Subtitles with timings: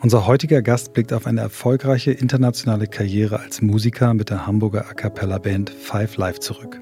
[0.00, 4.94] Unser heutiger Gast blickt auf eine erfolgreiche internationale Karriere als Musiker mit der Hamburger A
[4.94, 6.80] cappella Band Five Live zurück.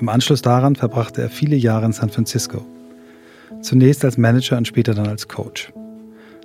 [0.00, 2.66] Im Anschluss daran verbrachte er viele Jahre in San Francisco.
[3.60, 5.72] Zunächst als Manager und später dann als Coach.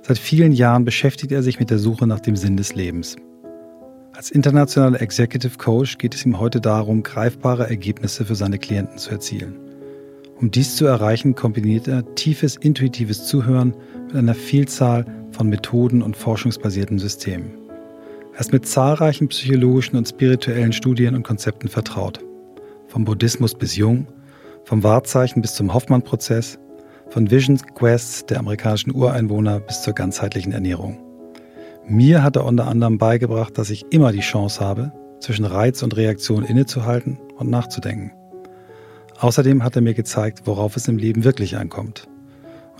[0.02, 3.16] Seit vielen Jahren beschäftigt er sich mit der Suche nach dem Sinn des Lebens.
[4.12, 9.10] Als internationaler Executive Coach geht es ihm heute darum, greifbare Ergebnisse für seine Klienten zu
[9.10, 9.56] erzielen.
[10.40, 13.74] Um dies zu erreichen, kombiniert er tiefes intuitives Zuhören
[14.06, 15.04] mit einer Vielzahl
[15.40, 17.52] von Methoden und forschungsbasierten Systemen.
[18.34, 22.20] Er ist mit zahlreichen psychologischen und spirituellen Studien und Konzepten vertraut.
[22.88, 24.06] Vom Buddhismus bis Jung,
[24.64, 26.58] vom Wahrzeichen bis zum Hoffmann-Prozess,
[27.08, 30.98] von Vision Quests der amerikanischen Ureinwohner bis zur ganzheitlichen Ernährung.
[31.88, 35.96] Mir hat er unter anderem beigebracht, dass ich immer die Chance habe, zwischen Reiz und
[35.96, 38.12] Reaktion innezuhalten und nachzudenken.
[39.18, 42.09] Außerdem hat er mir gezeigt, worauf es im Leben wirklich ankommt.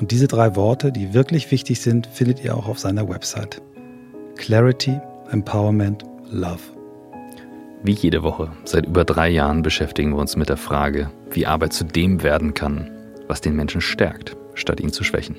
[0.01, 3.61] Und diese drei Worte, die wirklich wichtig sind, findet ihr auch auf seiner Website.
[4.37, 4.99] Clarity,
[5.31, 6.63] Empowerment, Love.
[7.83, 11.75] Wie jede Woche, seit über drei Jahren beschäftigen wir uns mit der Frage, wie Arbeit
[11.75, 12.91] zu dem werden kann,
[13.29, 15.37] was den Menschen stärkt, statt ihn zu schwächen.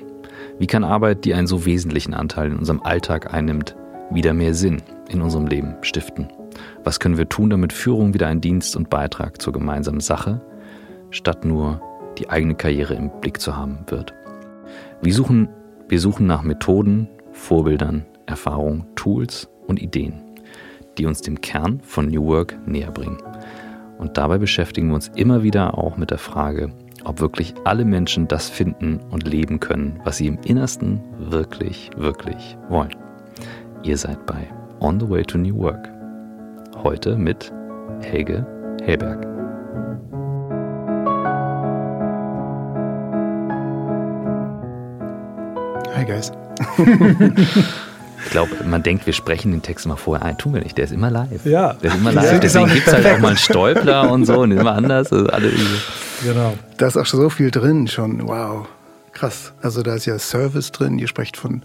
[0.60, 3.74] Wie kann Arbeit, die einen so wesentlichen Anteil in unserem Alltag einnimmt,
[4.10, 6.28] wieder mehr Sinn in unserem Leben stiften?
[6.84, 10.40] Was können wir tun, damit Führung wieder ein Dienst und Beitrag zur gemeinsamen Sache,
[11.10, 11.80] statt nur
[12.18, 14.14] die eigene Karriere im Blick zu haben wird?
[15.04, 15.48] Wir suchen,
[15.88, 20.22] wir suchen nach Methoden, Vorbildern, Erfahrungen, Tools und Ideen,
[20.96, 23.18] die uns dem Kern von New Work näher bringen.
[23.98, 26.72] Und dabei beschäftigen wir uns immer wieder auch mit der Frage,
[27.02, 32.56] ob wirklich alle Menschen das finden und leben können, was sie im Innersten wirklich, wirklich
[32.68, 32.94] wollen.
[33.82, 34.48] Ihr seid bei
[34.80, 35.90] On the Way to New Work.
[36.80, 37.52] Heute mit
[38.02, 38.46] Helge
[38.84, 39.41] Helberg.
[45.94, 46.32] Hi guys.
[48.24, 50.38] Ich glaube, man denkt, wir sprechen den Text mal vorher ein.
[50.38, 50.78] Tun wir nicht.
[50.78, 51.44] Der ist immer live.
[51.44, 51.72] Ja.
[51.74, 52.38] Der ist immer live.
[52.38, 55.12] Deswegen gibt es halt auch mal einen Stolpler und so und immer anders.
[55.12, 55.50] Also alle
[56.22, 56.56] genau.
[56.76, 58.26] Da ist auch so viel drin schon.
[58.28, 58.68] Wow.
[59.12, 59.52] Krass.
[59.60, 61.00] Also da ist ja Service drin.
[61.00, 61.64] Ihr sprecht von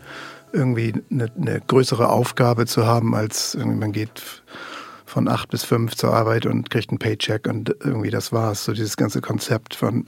[0.52, 4.42] irgendwie eine, eine größere Aufgabe zu haben, als irgendwie man geht
[5.06, 8.66] von acht bis fünf zur Arbeit und kriegt einen Paycheck und irgendwie das war's.
[8.66, 10.08] So dieses ganze Konzept von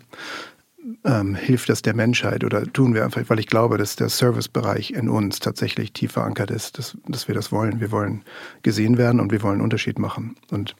[1.03, 4.91] ähm, hilft das der Menschheit oder tun wir einfach, weil ich glaube, dass der Servicebereich
[4.91, 7.79] in uns tatsächlich tief verankert ist, dass, dass wir das wollen.
[7.79, 8.23] Wir wollen
[8.63, 10.35] gesehen werden und wir wollen einen Unterschied machen.
[10.51, 10.75] Und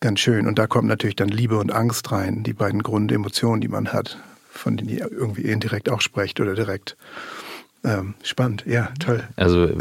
[0.00, 0.46] ganz schön.
[0.46, 4.18] Und da kommt natürlich dann Liebe und Angst rein, die beiden Grundemotionen, die man hat,
[4.50, 6.96] von denen ihr irgendwie indirekt auch sprecht oder direkt.
[7.84, 9.24] Ähm, spannend, ja, toll.
[9.34, 9.76] Also äh,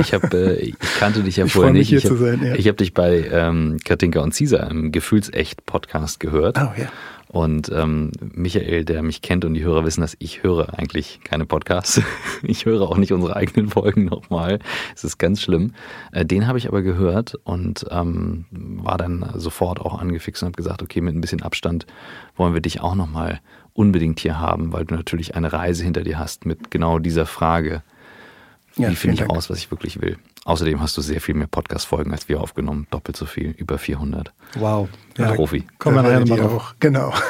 [0.00, 1.92] ich habe, äh, ich kannte dich ja vorher nicht.
[1.92, 2.56] ich habe ja.
[2.56, 6.58] hab dich bei ähm, Katinka und Caesar im Gefühlsecht-Podcast gehört.
[6.58, 6.88] Oh ja.
[7.34, 11.46] Und ähm, Michael, der mich kennt und die Hörer wissen, dass ich höre eigentlich keine
[11.46, 12.00] Podcasts.
[12.44, 14.60] ich höre auch nicht unsere eigenen Folgen nochmal.
[14.94, 15.72] Es ist ganz schlimm.
[16.12, 20.56] Äh, den habe ich aber gehört und ähm, war dann sofort auch angefixt und habe
[20.56, 21.86] gesagt, okay, mit ein bisschen Abstand
[22.36, 23.40] wollen wir dich auch nochmal
[23.72, 27.82] unbedingt hier haben, weil du natürlich eine Reise hinter dir hast mit genau dieser Frage.
[28.76, 29.32] Ja, Wie finde ich Dank.
[29.32, 30.18] aus, was ich wirklich will?
[30.44, 32.86] Außerdem hast du sehr viel mehr Podcast-Folgen als wir aufgenommen.
[32.90, 34.32] Doppelt so viel, über 400.
[34.56, 34.88] Wow.
[35.16, 35.64] Ja, Profi.
[35.78, 36.74] Kommen wir nachher nochmal drauf.
[36.80, 37.12] Genau.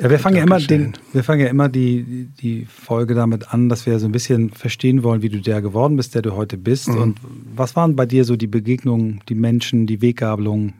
[0.00, 3.68] Ja, wir fangen ja immer den, wir fangen ja immer die, die Folge damit an,
[3.68, 6.56] dass wir so ein bisschen verstehen wollen, wie du der geworden bist, der du heute
[6.56, 6.88] bist.
[6.88, 6.96] Mhm.
[6.96, 7.18] Und
[7.54, 10.72] was waren bei dir so die Begegnungen, die Menschen, die Weggabelungen,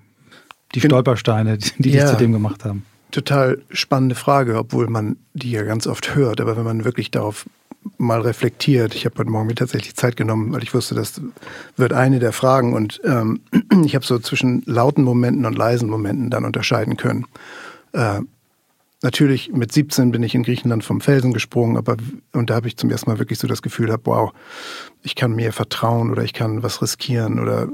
[0.74, 2.86] die Stolpersteine, die ja, dich zu dem gemacht haben?
[3.10, 6.40] Total spannende Frage, obwohl man die ja ganz oft hört.
[6.40, 7.44] Aber wenn man wirklich darauf
[7.98, 8.94] mal reflektiert.
[8.94, 11.20] Ich habe heute Morgen mir tatsächlich Zeit genommen, weil ich wusste, das
[11.76, 12.74] wird eine der Fragen.
[12.74, 13.40] Und ähm,
[13.84, 17.26] ich habe so zwischen lauten Momenten und leisen Momenten dann unterscheiden können.
[17.92, 18.20] Äh,
[19.02, 21.96] natürlich mit 17 bin ich in Griechenland vom Felsen gesprungen, aber
[22.32, 24.32] und da habe ich zum ersten Mal wirklich so das Gefühl gehabt, wow,
[25.02, 27.68] ich kann mir vertrauen oder ich kann was riskieren oder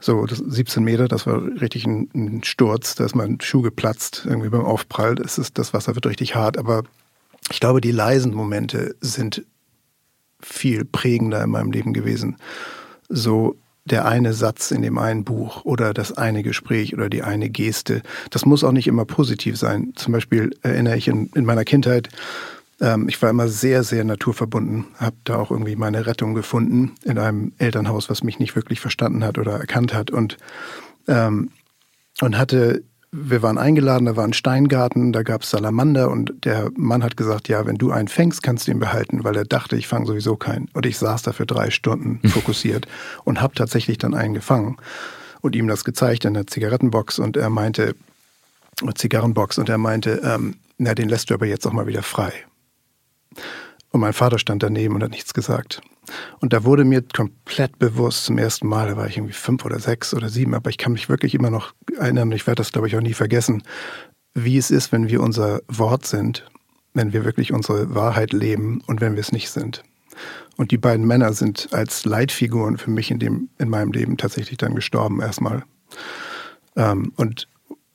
[0.00, 4.48] so, 17 Meter, das war richtig ein, ein Sturz, da ist mein Schuh geplatzt, irgendwie
[4.48, 5.14] beim Aufprall.
[5.14, 6.84] Das, ist, das Wasser wird richtig hart, aber
[7.50, 9.44] ich glaube, die leisen Momente sind
[10.40, 12.36] viel prägender in meinem Leben gewesen.
[13.08, 17.50] So der eine Satz in dem einen Buch oder das eine Gespräch oder die eine
[17.50, 18.02] Geste.
[18.30, 19.92] Das muss auch nicht immer positiv sein.
[19.96, 22.08] Zum Beispiel erinnere ich in, in meiner Kindheit,
[22.80, 27.18] ähm, ich war immer sehr, sehr naturverbunden, habe da auch irgendwie meine Rettung gefunden in
[27.18, 30.38] einem Elternhaus, was mich nicht wirklich verstanden hat oder erkannt hat und,
[31.08, 31.50] ähm,
[32.20, 32.82] und hatte
[33.12, 37.16] wir waren eingeladen, da war ein Steingarten, da gab es Salamander und der Mann hat
[37.16, 40.06] gesagt, ja, wenn du einen fängst, kannst du ihn behalten, weil er dachte, ich fange
[40.06, 40.68] sowieso keinen.
[40.74, 42.86] Und ich saß da für drei Stunden fokussiert
[43.24, 44.76] und habe tatsächlich dann einen gefangen
[45.40, 47.96] und ihm das gezeigt in der Zigarettenbox und er meinte,
[48.94, 52.32] Zigarrenbox und er meinte, ähm, na, den lässt du aber jetzt auch mal wieder frei.
[53.90, 55.80] Und mein Vater stand daneben und hat nichts gesagt.
[56.40, 59.78] Und da wurde mir komplett bewusst zum ersten Mal, da war ich irgendwie fünf oder
[59.80, 62.88] sechs oder sieben, aber ich kann mich wirklich immer noch erinnern, ich werde das, glaube
[62.88, 63.62] ich, auch nie vergessen,
[64.34, 66.46] wie es ist, wenn wir unser Wort sind,
[66.94, 69.82] wenn wir wirklich unsere Wahrheit leben und wenn wir es nicht sind.
[70.56, 74.58] Und die beiden Männer sind als Leitfiguren für mich in, dem, in meinem Leben tatsächlich
[74.58, 75.64] dann gestorben erstmal.
[76.76, 77.48] Ähm, und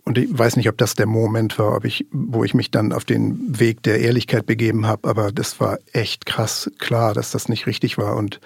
[0.06, 2.94] und ich weiß nicht, ob das der Moment war, ob ich, wo ich mich dann
[2.94, 7.50] auf den Weg der Ehrlichkeit begeben habe, aber das war echt krass klar, dass das
[7.50, 8.16] nicht richtig war.
[8.16, 8.40] Und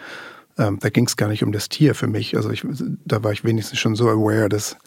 [0.57, 2.37] ähm, da ging es gar nicht um das Tier für mich.
[2.37, 2.65] Also ich,
[3.05, 4.77] da war ich wenigstens schon so aware, dass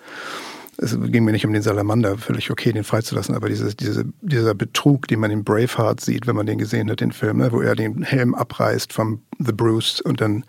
[0.78, 4.54] es ging mir nicht um den Salamander, völlig okay, den freizulassen, aber diese, diese, dieser
[4.54, 7.60] Betrug, den man in Braveheart sieht, wenn man den gesehen hat, den Film, ne, wo
[7.60, 10.44] er den Helm abreißt vom The Bruce und dann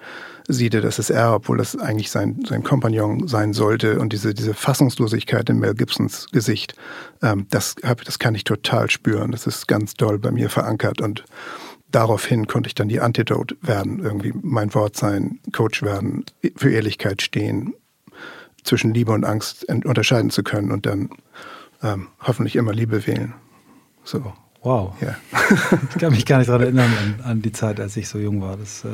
[0.48, 4.00] sieht er, das ist er, obwohl das eigentlich sein, sein Kompagnon sein sollte.
[4.00, 6.76] Und diese, diese Fassungslosigkeit in Mel Gibsons Gesicht,
[7.22, 9.32] ähm, das, hab, das kann ich total spüren.
[9.32, 11.02] Das ist ganz doll bei mir verankert.
[11.02, 11.24] Und
[11.92, 16.26] daraufhin konnte ich dann die Antidote werden, irgendwie mein Wort sein, Coach werden,
[16.56, 17.74] für Ehrlichkeit stehen,
[18.64, 21.10] zwischen Liebe und Angst unterscheiden zu können und dann
[21.82, 23.34] ähm, hoffentlich immer Liebe wählen.
[24.04, 24.34] So.
[24.62, 24.96] Wow.
[25.02, 25.16] Ja.
[25.90, 28.42] ich kann mich gar nicht daran erinnern an, an, die Zeit, als ich so jung
[28.42, 28.56] war.
[28.56, 28.90] Das, äh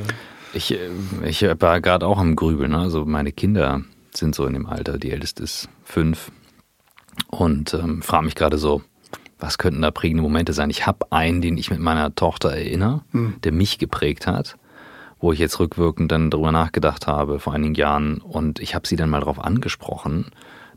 [0.53, 0.89] ich, äh,
[1.25, 2.71] ich war gerade auch am Grübeln.
[2.71, 2.79] Ne?
[2.79, 3.81] Also meine Kinder
[4.13, 6.31] sind so in dem Alter, die älteste ist fünf.
[7.27, 8.81] Und ähm, frage mich gerade so,
[9.39, 10.69] was könnten da prägende Momente sein?
[10.69, 13.35] Ich habe einen, den ich mit meiner Tochter erinnere, mhm.
[13.43, 14.55] der mich geprägt hat,
[15.19, 18.95] wo ich jetzt rückwirkend dann drüber nachgedacht habe vor einigen Jahren und ich habe sie
[18.95, 20.25] dann mal darauf angesprochen.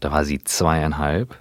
[0.01, 1.39] Da war sie zweieinhalb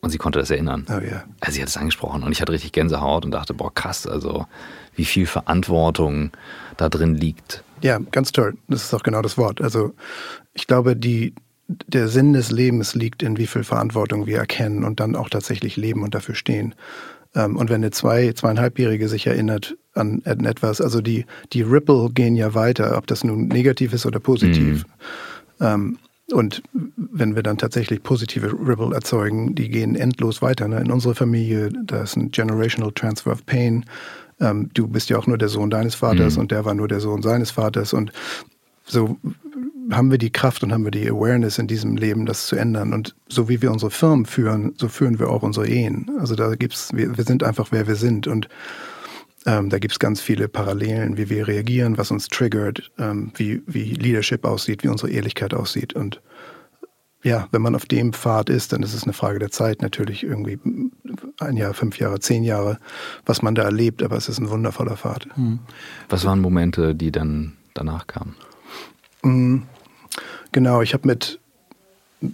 [0.00, 0.86] und sie konnte das erinnern.
[0.88, 1.24] Oh ja.
[1.40, 4.46] Also sie hat es angesprochen und ich hatte richtig Gänsehaut und dachte, boah, krass, also
[4.94, 6.30] wie viel Verantwortung
[6.78, 7.62] da drin liegt.
[7.82, 8.56] Ja, ganz toll.
[8.68, 9.60] Das ist auch genau das Wort.
[9.60, 9.92] Also
[10.54, 11.34] ich glaube, die,
[11.68, 15.76] der Sinn des Lebens liegt in wie viel Verantwortung wir erkennen und dann auch tatsächlich
[15.76, 16.74] leben und dafür stehen.
[17.34, 22.36] Ähm, und wenn eine zwei, zweieinhalbjährige sich erinnert an etwas, also die, die Ripple gehen
[22.36, 24.84] ja weiter, ob das nun negativ ist oder positiv.
[25.58, 25.98] Mhm.
[26.30, 30.68] Und wenn wir dann tatsächlich positive Ripple erzeugen, die gehen endlos weiter.
[30.68, 30.80] Ne?
[30.80, 33.86] In unserer Familie, da ist ein Generational Transfer of Pain.
[34.40, 36.42] Ähm, du bist ja auch nur der Sohn deines Vaters mhm.
[36.42, 37.92] und der war nur der Sohn seines Vaters.
[37.92, 38.12] Und
[38.84, 39.18] so
[39.90, 42.92] haben wir die Kraft und haben wir die Awareness in diesem Leben, das zu ändern.
[42.92, 46.10] Und so wie wir unsere Firmen führen, so führen wir auch unsere Ehen.
[46.18, 48.26] Also da gibt's, wir, wir sind einfach wer wir sind.
[48.26, 48.48] Und
[49.46, 53.62] ähm, da gibt es ganz viele Parallelen, wie wir reagieren, was uns triggert, ähm, wie,
[53.66, 55.94] wie Leadership aussieht, wie unsere Ehrlichkeit aussieht.
[55.94, 56.20] Und
[57.22, 60.22] ja, wenn man auf dem Pfad ist, dann ist es eine Frage der Zeit natürlich
[60.22, 60.58] irgendwie
[61.40, 62.78] ein Jahr, fünf Jahre, zehn Jahre,
[63.26, 65.26] was man da erlebt, aber es ist ein wundervoller Pfad.
[65.34, 65.58] Hm.
[66.08, 68.36] Was waren Momente, die dann danach kamen?
[69.22, 69.64] Hm,
[70.52, 71.40] genau, ich habe mit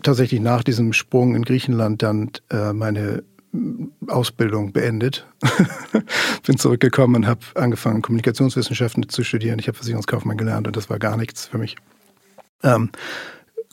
[0.02, 3.22] tatsächlich nach diesem Sprung in Griechenland dann äh, meine
[4.08, 5.26] Ausbildung beendet.
[6.46, 9.58] Bin zurückgekommen und habe angefangen, Kommunikationswissenschaften zu studieren.
[9.58, 11.76] Ich habe Versicherungskaufmann gelernt und das war gar nichts für mich.
[12.62, 12.90] Ähm,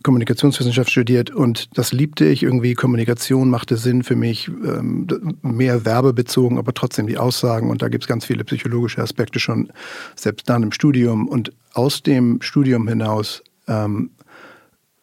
[0.04, 2.74] Kommunikationswissenschaft studiert und das liebte ich irgendwie.
[2.74, 5.08] Kommunikation machte Sinn für mich, ähm,
[5.42, 7.70] mehr werbebezogen, aber trotzdem die Aussagen.
[7.70, 9.72] Und da gibt es ganz viele psychologische Aspekte schon,
[10.16, 11.28] selbst dann im Studium.
[11.28, 14.12] Und aus dem Studium hinaus ähm,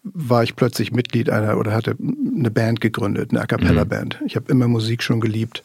[0.03, 4.19] war ich plötzlich Mitglied einer oder hatte eine Band gegründet, eine A cappella-Band.
[4.21, 4.27] Mhm.
[4.27, 5.62] Ich habe immer Musik schon geliebt.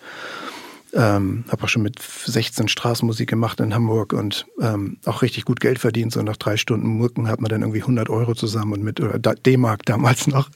[0.95, 5.59] Ähm, habe auch schon mit 16 Straßenmusik gemacht in Hamburg und ähm, auch richtig gut
[5.59, 6.13] Geld verdient.
[6.13, 9.17] So nach drei Stunden Mucken hat man dann irgendwie 100 Euro zusammen und mit, oder
[9.17, 10.50] D-Mark damals noch.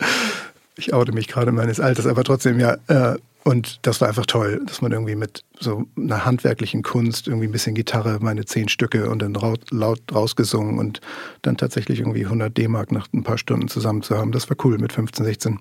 [0.78, 3.18] Ich oute mich gerade meines Alters, aber trotzdem, ja, äh,
[3.48, 7.52] und das war einfach toll, dass man irgendwie mit so einer handwerklichen Kunst, irgendwie ein
[7.54, 9.34] bisschen Gitarre, meine zehn Stücke und dann
[9.72, 11.00] laut rausgesungen und
[11.44, 14.34] dann tatsächlich irgendwie 100 D-Mark nach ein paar Stunden zusammen zu haben.
[14.34, 15.60] Das war cool mit 15, 16.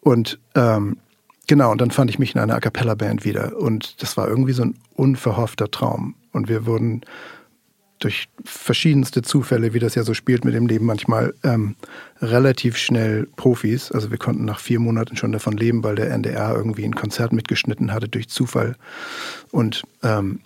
[0.00, 0.98] Und ähm,
[1.46, 3.56] genau, und dann fand ich mich in einer A Cappella-Band wieder.
[3.56, 6.14] Und das war irgendwie so ein unverhoffter Traum.
[6.32, 7.02] Und wir wurden
[7.98, 11.76] durch verschiedenste Zufälle, wie das ja so spielt mit dem Leben manchmal, ähm,
[12.20, 13.92] relativ schnell Profis.
[13.92, 17.32] Also wir konnten nach vier Monaten schon davon leben, weil der NDR irgendwie ein Konzert
[17.32, 18.76] mitgeschnitten hatte durch Zufall
[19.52, 20.40] und ähm,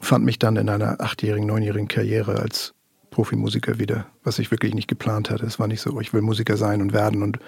[0.00, 2.72] fand mich dann in einer achtjährigen, neunjährigen Karriere als
[3.10, 5.44] Profimusiker wieder, was ich wirklich nicht geplant hatte.
[5.44, 7.38] Es war nicht so, ich will Musiker sein und werden und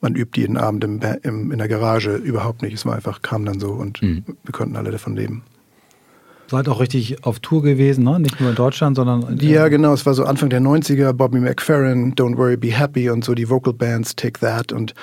[0.00, 2.74] man übt jeden Abend im, im, in der Garage überhaupt nicht.
[2.74, 4.24] Es war einfach, kam dann so und mhm.
[4.44, 5.42] wir konnten alle davon leben.
[6.50, 8.18] Seid auch richtig auf Tour gewesen, ne?
[8.18, 9.38] nicht nur in Deutschland, sondern.
[9.38, 9.92] In ja, genau.
[9.92, 13.50] Es war so Anfang der 90er, Bobby McFerrin, Don't Worry, Be Happy und so die
[13.50, 14.94] Vocal Bands, Take That und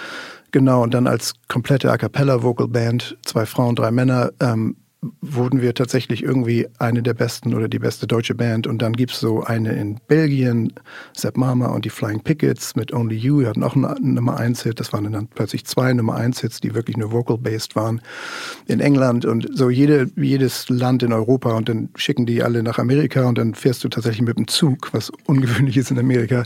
[0.52, 0.82] genau.
[0.82, 4.76] Und dann als komplette A Cappella Vocal Band, zwei Frauen, drei Männer, ähm,
[5.22, 8.68] wurden wir tatsächlich irgendwie eine der besten oder die beste deutsche Band.
[8.68, 10.74] Und dann gibt es so eine in Belgien,
[11.14, 13.42] Sepp Mama und die Flying Pickets mit Only You.
[13.42, 14.80] Die hatten auch einen Nummer 1 Hit.
[14.80, 18.02] Das waren dann plötzlich zwei Nummer 1 Hits, die wirklich nur vocal-based waren.
[18.68, 21.54] In England und so jede, jedes Land in Europa.
[21.56, 24.94] Und dann schicken die alle nach Amerika und dann fährst du tatsächlich mit dem Zug,
[24.94, 26.44] was ungewöhnlich ist in Amerika,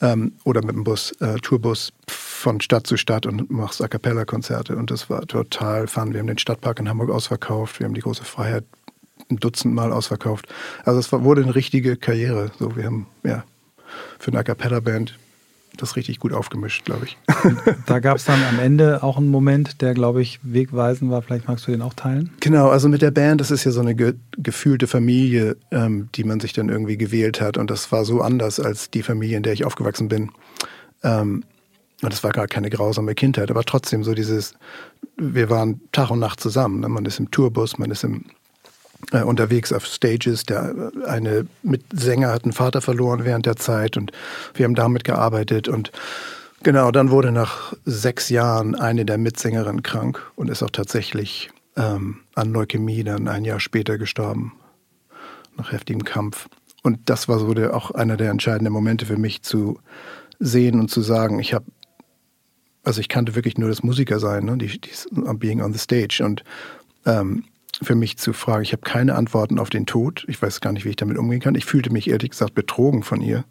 [0.00, 4.76] ähm, oder mit dem Bus, äh, Tourbus von Stadt zu Stadt und machst A Cappella-Konzerte.
[4.76, 6.12] Und das war total fun.
[6.12, 8.64] Wir haben den Stadtpark in Hamburg ausverkauft, wir haben die große Freiheit
[9.30, 10.46] ein Dutzend Mal ausverkauft.
[10.84, 12.50] Also es war, wurde eine richtige Karriere.
[12.58, 13.44] So, wir haben ja
[14.18, 15.18] für eine A Cappella-Band
[15.82, 17.18] das richtig gut aufgemischt, glaube ich.
[17.86, 21.22] da gab es dann am Ende auch einen Moment, der, glaube ich, wegweisend war.
[21.22, 22.30] Vielleicht magst du den auch teilen?
[22.40, 26.24] Genau, also mit der Band, das ist ja so eine ge gefühlte Familie, ähm, die
[26.24, 27.56] man sich dann irgendwie gewählt hat.
[27.58, 30.30] Und das war so anders als die Familie, in der ich aufgewachsen bin.
[31.02, 31.44] Ähm,
[32.02, 34.54] und das war gar keine grausame Kindheit, aber trotzdem so dieses,
[35.16, 36.80] wir waren Tag und Nacht zusammen.
[36.80, 36.88] Ne?
[36.88, 38.26] Man ist im Tourbus, man ist im
[39.12, 40.44] äh, unterwegs auf Stages.
[40.44, 44.12] Der eine Mitsänger hat einen Vater verloren während der Zeit und
[44.54, 45.92] wir haben damit gearbeitet und
[46.62, 52.18] genau, dann wurde nach sechs Jahren eine der Mitsängerinnen krank und ist auch tatsächlich ähm,
[52.34, 54.52] an Leukämie dann ein Jahr später gestorben
[55.56, 56.48] nach heftigem Kampf.
[56.82, 59.80] Und das war so der, auch einer der entscheidenden Momente für mich zu
[60.38, 61.64] sehen und zu sagen, ich habe
[62.86, 64.56] also ich kannte wirklich nur das Musikersein, ne?
[64.56, 64.90] die, die
[65.34, 66.44] Being on the Stage und
[67.04, 67.44] ähm,
[67.82, 68.62] für mich zu fragen.
[68.62, 70.24] Ich habe keine Antworten auf den Tod.
[70.28, 71.54] Ich weiß gar nicht, wie ich damit umgehen kann.
[71.54, 73.44] Ich fühlte mich ehrlich gesagt betrogen von ihr.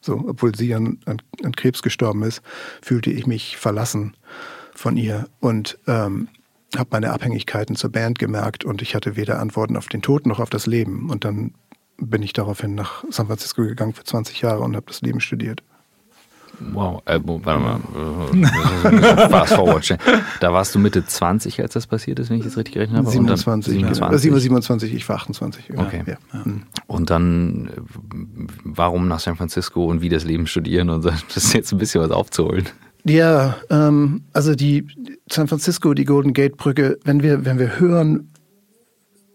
[0.00, 2.42] So, obwohl sie an, an, an Krebs gestorben ist,
[2.82, 4.16] fühlte ich mich verlassen
[4.74, 6.28] von ihr und ähm,
[6.76, 10.38] habe meine Abhängigkeiten zur Band gemerkt und ich hatte weder Antworten auf den Tod noch
[10.38, 11.10] auf das Leben.
[11.10, 11.54] Und dann
[11.96, 15.62] bin ich daraufhin nach San Francisco gegangen für 20 Jahre und habe das Leben studiert.
[16.72, 17.80] Wow, äh, warte mal.
[19.30, 19.96] Fast forward.
[20.40, 23.10] Da warst du Mitte 20, als das passiert ist, wenn ich das richtig gerechnet habe?
[23.10, 23.72] 27.
[23.72, 24.32] 27.
[24.42, 25.68] 27, ich war 28.
[25.68, 25.80] Ja.
[25.80, 26.02] Okay.
[26.06, 26.16] Ja.
[26.44, 26.62] Mhm.
[26.86, 27.70] Und dann,
[28.64, 31.10] warum nach San Francisco und wie das Leben studieren und so?
[31.10, 32.68] Das ist jetzt ein bisschen was aufzuholen.
[33.04, 34.86] Ja, ähm, also die
[35.30, 38.32] San Francisco, die Golden Gate Brücke, wenn wir, wenn wir hören,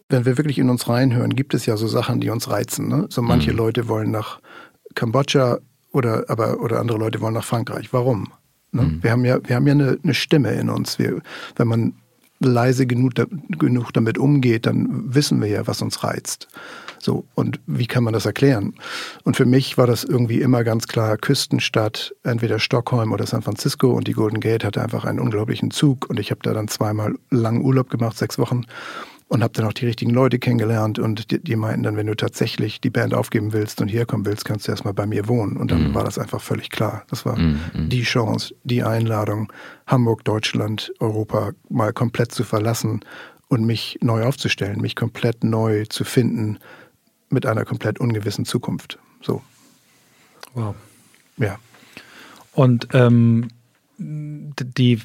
[0.10, 2.88] wenn wir wirklich in uns reinhören, gibt es ja so Sachen, die uns reizen.
[2.88, 3.08] Ne?
[3.10, 3.58] So manche mhm.
[3.58, 4.40] Leute wollen nach
[4.96, 5.60] Kambodscha
[5.94, 7.94] oder, aber, oder andere Leute wollen nach Frankreich.
[7.94, 8.34] Warum?
[8.72, 8.82] Ne?
[8.82, 9.04] Mhm.
[9.04, 11.00] Wir haben ja, wir haben ja eine, eine Stimme in uns.
[11.00, 11.22] Wir,
[11.56, 11.94] wenn man
[12.40, 13.14] leise genug,
[13.58, 16.50] genug damit umgeht, dann wissen wir ja, was uns reizt.
[17.00, 18.76] So, und wie kann man das erklären?
[19.24, 23.92] Und für mich war das irgendwie immer ganz klar Küstenstadt, entweder Stockholm oder San Francisco
[23.92, 27.16] und die Golden Gate hatte einfach einen unglaublichen Zug und ich habe da dann zweimal
[27.30, 28.66] lang Urlaub gemacht, sechs Wochen
[29.34, 32.16] und habe dann auch die richtigen Leute kennengelernt und die, die, meinten dann, wenn du
[32.16, 35.58] tatsächlich die Band aufgeben willst und herkommen willst, kannst du erstmal bei mir wohnen.
[35.58, 35.96] Und dann mhm.
[35.96, 37.04] war das einfach völlig klar.
[37.10, 37.60] Das war mhm.
[37.74, 37.90] mhm.
[37.90, 39.52] die Chance, die Einladung,
[39.88, 43.00] Hamburg, Deutschland, Europa mal komplett zu verlassen
[43.48, 46.60] und mich neu aufzustellen, mich komplett neu zu finden
[47.30, 49.00] mit einer komplett ungewissen Zukunft.
[49.20, 49.42] So.
[50.54, 50.76] Wow.
[51.38, 51.58] Ja.
[52.52, 53.48] Und ähm,
[53.98, 55.02] die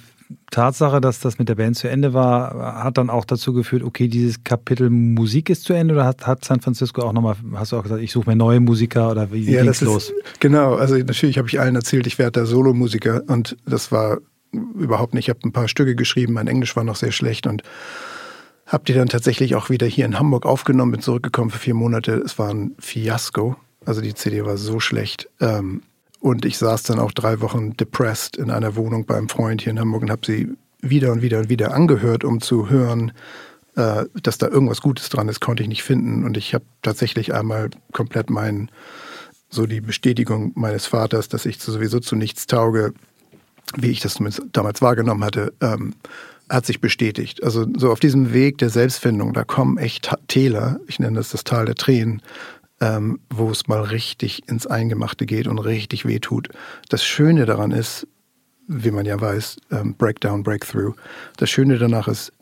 [0.50, 4.08] Tatsache, dass das mit der Band zu Ende war, hat dann auch dazu geführt, okay,
[4.08, 7.76] dieses Kapitel Musik ist zu Ende oder hat, hat San Francisco auch nochmal, hast du
[7.76, 10.10] auch gesagt, ich suche mir neue Musiker oder wie ja, ging's los?
[10.10, 14.18] Ist, genau, also natürlich habe ich allen erzählt, ich werde da Solomusiker und das war
[14.52, 15.26] überhaupt nicht.
[15.26, 17.62] Ich habe ein paar Stücke geschrieben, mein Englisch war noch sehr schlecht und
[18.66, 22.14] habe die dann tatsächlich auch wieder hier in Hamburg aufgenommen, bin zurückgekommen für vier Monate.
[22.24, 23.56] Es war ein Fiasko.
[23.84, 25.28] Also die CD war so schlecht.
[25.40, 25.82] Ähm,
[26.20, 29.80] und ich saß dann auch drei Wochen depressed in einer Wohnung beim Freund hier in
[29.80, 30.48] Hamburg und habe sie
[30.80, 33.12] wieder und wieder und wieder angehört, um zu hören,
[33.76, 36.24] äh, dass da irgendwas Gutes dran ist, konnte ich nicht finden.
[36.24, 38.70] Und ich habe tatsächlich einmal komplett meinen,
[39.50, 42.92] so die Bestätigung meines Vaters, dass ich sowieso zu nichts tauge,
[43.76, 44.18] wie ich das
[44.52, 45.94] damals wahrgenommen hatte, ähm,
[46.48, 47.42] hat sich bestätigt.
[47.42, 51.44] Also so auf diesem Weg der Selbstfindung, da kommen echt Täler, ich nenne das das
[51.44, 52.22] Tal der Tränen,
[52.80, 56.48] ähm, wo es mal richtig ins Eingemachte geht und richtig wehtut.
[56.88, 58.06] Das Schöne daran ist,
[58.66, 60.94] wie man ja weiß, ähm, Breakdown, Breakthrough.
[61.36, 62.32] Das Schöne danach ist,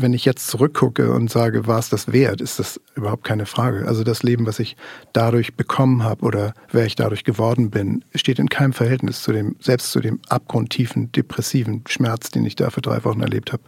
[0.00, 3.86] wenn ich jetzt zurückgucke und sage, war es das wert, ist das überhaupt keine Frage.
[3.88, 4.76] Also das Leben, was ich
[5.12, 9.56] dadurch bekommen habe oder wer ich dadurch geworden bin, steht in keinem Verhältnis zu dem,
[9.60, 13.62] selbst zu dem abgrundtiefen, depressiven Schmerz, den ich da für drei Wochen erlebt habe.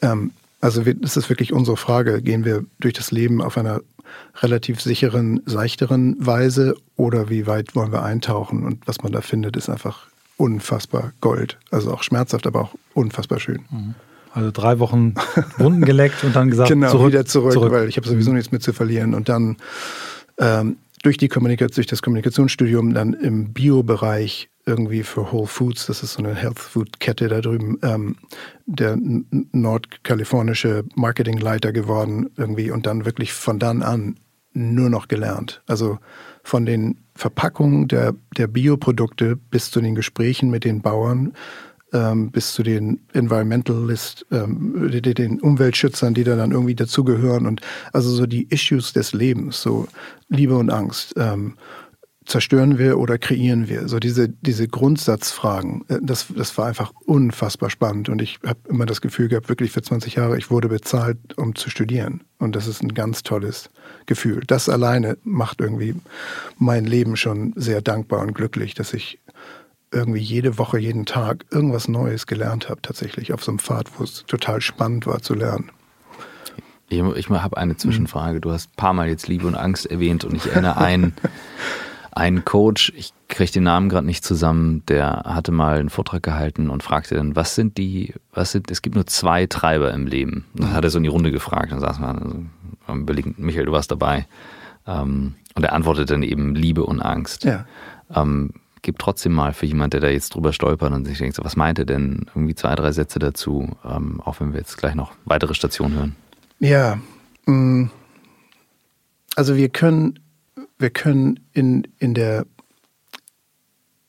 [0.00, 3.80] Ähm, also es ist wirklich unsere Frage, gehen wir durch das Leben auf einer
[4.40, 8.64] relativ sicheren, seichteren Weise oder wie weit wollen wir eintauchen?
[8.64, 11.58] Und was man da findet, ist einfach unfassbar Gold.
[11.70, 13.60] Also auch schmerzhaft, aber auch unfassbar schön.
[13.70, 13.94] Mhm.
[14.32, 15.14] Also drei Wochen
[15.58, 17.72] Wunden geleckt und dann gesagt, genau, zurück, wieder zurück, zurück.
[17.72, 18.36] weil ich habe sowieso mhm.
[18.36, 19.14] nichts mehr zu verlieren.
[19.14, 19.56] Und dann
[20.38, 26.02] ähm, durch, die Kommunikation, durch das Kommunikationsstudium dann im Bio-Bereich irgendwie für Whole Foods, das
[26.02, 28.16] ist so eine Health Food Kette da drüben, ähm,
[28.66, 28.96] der
[29.52, 34.16] nordkalifornische Marketingleiter geworden irgendwie und dann wirklich von dann an
[34.54, 35.62] nur noch gelernt.
[35.66, 35.98] Also
[36.44, 41.32] von den Verpackungen der, der Bioprodukte bis zu den Gesprächen mit den Bauern,
[41.92, 47.60] ähm, bis zu den Environmentalist, ähm, den Umweltschützern, die da dann irgendwie dazugehören und
[47.92, 49.86] also so die Issues des Lebens, so
[50.28, 51.14] Liebe und Angst.
[51.16, 51.54] Ähm,
[52.32, 53.88] zerstören wir oder kreieren wir?
[53.88, 58.86] So diese, diese Grundsatzfragen, äh, das, das war einfach unfassbar spannend und ich habe immer
[58.86, 62.66] das Gefühl gehabt, wirklich für 20 Jahre, ich wurde bezahlt, um zu studieren und das
[62.66, 63.70] ist ein ganz tolles
[64.06, 64.42] Gefühl.
[64.46, 65.94] Das alleine macht irgendwie
[66.56, 69.18] mein Leben schon sehr dankbar und glücklich, dass ich
[69.92, 74.04] irgendwie jede Woche, jeden Tag irgendwas Neues gelernt habe, tatsächlich auf so einem Pfad, wo
[74.04, 75.70] es total spannend war zu lernen.
[76.88, 78.40] Ich, ich habe eine Zwischenfrage.
[78.40, 81.12] Du hast ein paar Mal jetzt Liebe und Angst erwähnt und ich erinnere einen,
[82.12, 86.70] einen Coach, ich kriege den Namen gerade nicht zusammen, der hatte mal einen Vortrag gehalten
[86.70, 90.44] und fragte dann, was sind die, was sind, es gibt nur zwei Treiber im Leben.
[90.54, 91.72] Und das hat er so in die Runde gefragt.
[91.72, 92.50] Dann saß man,
[92.86, 94.26] also, überlegt, Michael, du warst dabei.
[94.86, 97.44] Ähm, und er antwortete dann eben Liebe und Angst.
[97.44, 97.66] Ja.
[98.14, 98.52] Ähm,
[98.82, 101.56] gib trotzdem mal für jemand, der da jetzt drüber stolpert und sich denkt, so, was
[101.56, 102.26] meint er denn?
[102.34, 106.16] Irgendwie zwei, drei Sätze dazu, ähm, auch wenn wir jetzt gleich noch weitere Stationen hören.
[106.58, 106.98] Ja,
[107.46, 107.86] mm.
[109.36, 110.18] also wir können,
[110.82, 112.44] wir können in, in der,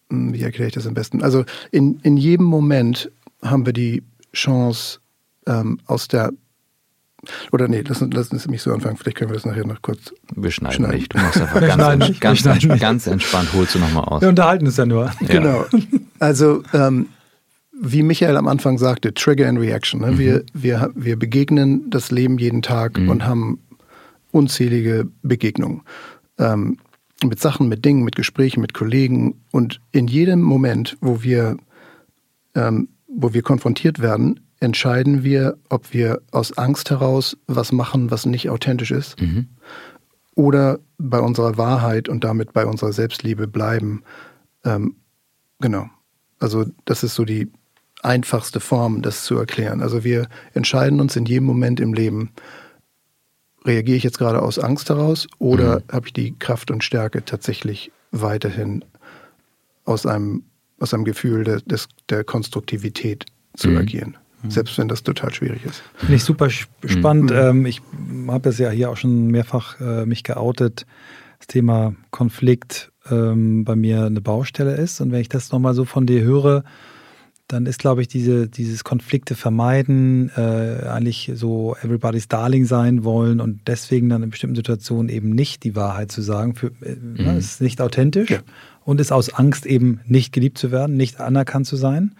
[0.09, 1.23] mm, wie erkläre ich das am besten?
[1.23, 3.11] Also in, in jedem Moment
[3.41, 4.03] haben wir die
[4.33, 4.99] Chance,
[5.47, 6.31] ähm, aus der
[7.53, 8.97] oder nee, lass, lass uns mich so anfangen.
[8.97, 10.13] Vielleicht können wir das nachher noch kurz.
[10.35, 10.97] Wir schneiden, schneiden.
[10.97, 11.13] nicht.
[11.13, 14.21] Du machst einfach ganz, ganz, ganz, ganz, entspannt, holst du nochmal aus.
[14.21, 15.09] Wir unterhalten es ja nur.
[15.21, 15.65] Genau.
[16.19, 17.07] Also, ähm,
[17.81, 20.01] wie Michael am Anfang sagte, Trigger and Reaction.
[20.01, 20.11] Ne?
[20.11, 20.19] Mhm.
[20.19, 23.09] Wir, wir, wir begegnen das Leben jeden Tag mhm.
[23.09, 23.59] und haben
[24.31, 25.81] unzählige Begegnungen.
[26.37, 26.77] Ähm,
[27.23, 29.41] mit Sachen, mit Dingen, mit Gesprächen, mit Kollegen.
[29.51, 31.57] Und in jedem Moment, wo wir,
[32.55, 38.25] ähm, wo wir konfrontiert werden, entscheiden wir, ob wir aus Angst heraus was machen, was
[38.25, 39.47] nicht authentisch ist, mhm.
[40.35, 44.03] oder bei unserer Wahrheit und damit bei unserer Selbstliebe bleiben.
[44.63, 44.95] Ähm,
[45.59, 45.89] genau.
[46.39, 47.51] Also das ist so die
[48.01, 49.81] einfachste Form, das zu erklären.
[49.81, 52.31] Also wir entscheiden uns in jedem Moment im Leben,
[53.65, 55.83] reagiere ich jetzt gerade aus Angst heraus oder mhm.
[55.91, 58.83] habe ich die Kraft und Stärke tatsächlich weiterhin
[59.85, 60.43] aus einem,
[60.79, 63.77] aus einem Gefühl der, des, der Konstruktivität zu mhm.
[63.77, 64.17] agieren?
[64.49, 65.81] selbst wenn das total schwierig ist.
[65.95, 67.31] Finde ich super spannend.
[67.31, 67.37] Mhm.
[67.37, 67.81] Ähm, ich
[68.27, 70.85] habe es ja hier auch schon mehrfach äh, mich geoutet,
[71.39, 75.01] das Thema Konflikt ähm, bei mir eine Baustelle ist.
[75.01, 76.63] Und wenn ich das nochmal so von dir höre,
[77.47, 83.41] dann ist, glaube ich, diese, dieses Konflikte vermeiden, äh, eigentlich so everybody's darling sein wollen
[83.41, 87.25] und deswegen dann in bestimmten Situationen eben nicht die Wahrheit zu sagen, für, äh, mhm.
[87.25, 88.39] ne, ist nicht authentisch ja.
[88.83, 92.15] und ist aus Angst eben nicht geliebt zu werden, nicht anerkannt zu sein.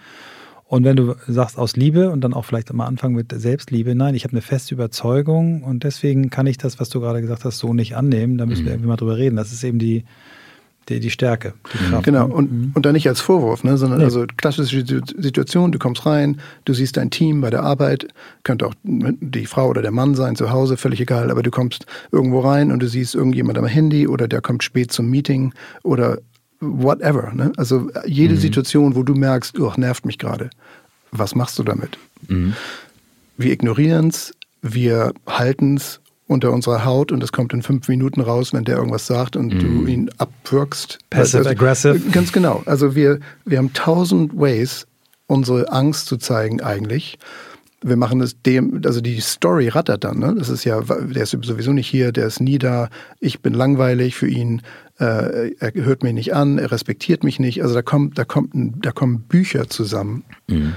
[0.66, 4.14] Und wenn du sagst aus Liebe und dann auch vielleicht mal anfangen mit Selbstliebe, nein,
[4.14, 7.58] ich habe eine feste Überzeugung und deswegen kann ich das, was du gerade gesagt hast,
[7.58, 8.38] so nicht annehmen.
[8.38, 8.66] Da müssen mhm.
[8.66, 9.36] wir irgendwie mal drüber reden.
[9.36, 10.04] Das ist eben die,
[10.88, 11.90] die, die Stärke, die mhm.
[11.90, 12.04] Kraft.
[12.04, 12.72] Genau, und, mhm.
[12.74, 14.04] und dann nicht als Vorwurf, ne, sondern nee.
[14.04, 18.08] also klassische Situation, du kommst rein, du siehst dein Team bei der Arbeit,
[18.42, 21.86] könnte auch die Frau oder der Mann sein, zu Hause, völlig egal, aber du kommst
[22.12, 26.18] irgendwo rein und du siehst irgendjemand am Handy oder der kommt spät zum Meeting oder
[26.60, 27.32] whatever.
[27.34, 27.52] Ne?
[27.56, 28.38] Also jede mhm.
[28.38, 30.50] Situation, wo du merkst, oh, nervt mich gerade.
[31.10, 31.98] Was machst du damit?
[32.28, 32.54] Mhm.
[33.36, 36.00] Wir ignorieren es, wir halten es
[36.34, 39.54] unter unserer Haut und es kommt in fünf Minuten raus, wenn der irgendwas sagt und
[39.54, 39.60] mhm.
[39.60, 40.98] du ihn abwirkst.
[41.08, 41.98] Passive also, aggressive.
[42.10, 42.62] Ganz genau.
[42.66, 44.86] Also wir, wir haben tausend Ways,
[45.26, 47.18] unsere Angst zu zeigen eigentlich
[47.86, 50.34] wir machen es dem, also die Story rattert dann, ne?
[50.38, 52.88] Das ist ja, der ist sowieso nicht hier, der ist nie da,
[53.20, 54.62] ich bin langweilig für ihn,
[54.98, 57.62] äh, er hört mich nicht an, er respektiert mich nicht.
[57.62, 60.74] Also da kommt, da kommt, da kommen Bücher zusammen, mhm.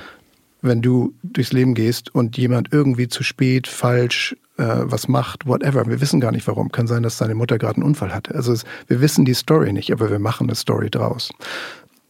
[0.62, 5.88] Wenn du durchs Leben gehst und jemand irgendwie zu spät, falsch, äh, was macht, whatever.
[5.88, 6.72] Wir wissen gar nicht warum.
[6.72, 8.36] Kann sein, dass seine Mutter gerade einen Unfall hatte.
[8.36, 11.32] Also es, wir wissen die Story nicht, aber wir machen eine Story draus.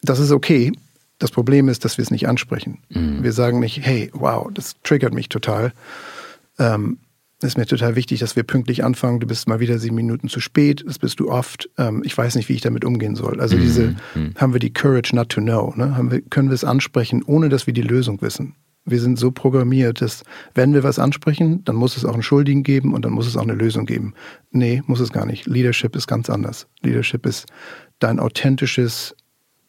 [0.01, 0.71] Das ist okay,
[1.19, 2.79] das Problem ist, dass wir es nicht ansprechen.
[2.89, 3.23] Mhm.
[3.23, 5.73] Wir sagen nicht, hey, wow, das triggert mich total.
[6.59, 6.99] Ähm,
[7.43, 9.19] ist mir total wichtig, dass wir pünktlich anfangen.
[9.19, 10.83] Du bist mal wieder sieben Minuten zu spät.
[10.87, 11.69] Das bist du oft.
[11.77, 13.39] Ähm, ich weiß nicht, wie ich damit umgehen soll.
[13.39, 13.61] Also mhm.
[13.61, 14.33] diese, mhm.
[14.37, 15.73] haben wir die Courage not to know.
[15.75, 15.95] Ne?
[15.95, 18.55] Haben wir, können wir es ansprechen, ohne dass wir die Lösung wissen.
[18.85, 20.23] Wir sind so programmiert, dass
[20.55, 23.35] wenn wir was ansprechen, dann muss es auch einen Schuldigen geben und dann muss es
[23.35, 24.13] auch eine Lösung geben.
[24.51, 25.45] Nee, muss es gar nicht.
[25.45, 26.67] Leadership ist ganz anders.
[26.81, 27.47] Leadership ist
[27.99, 29.15] dein authentisches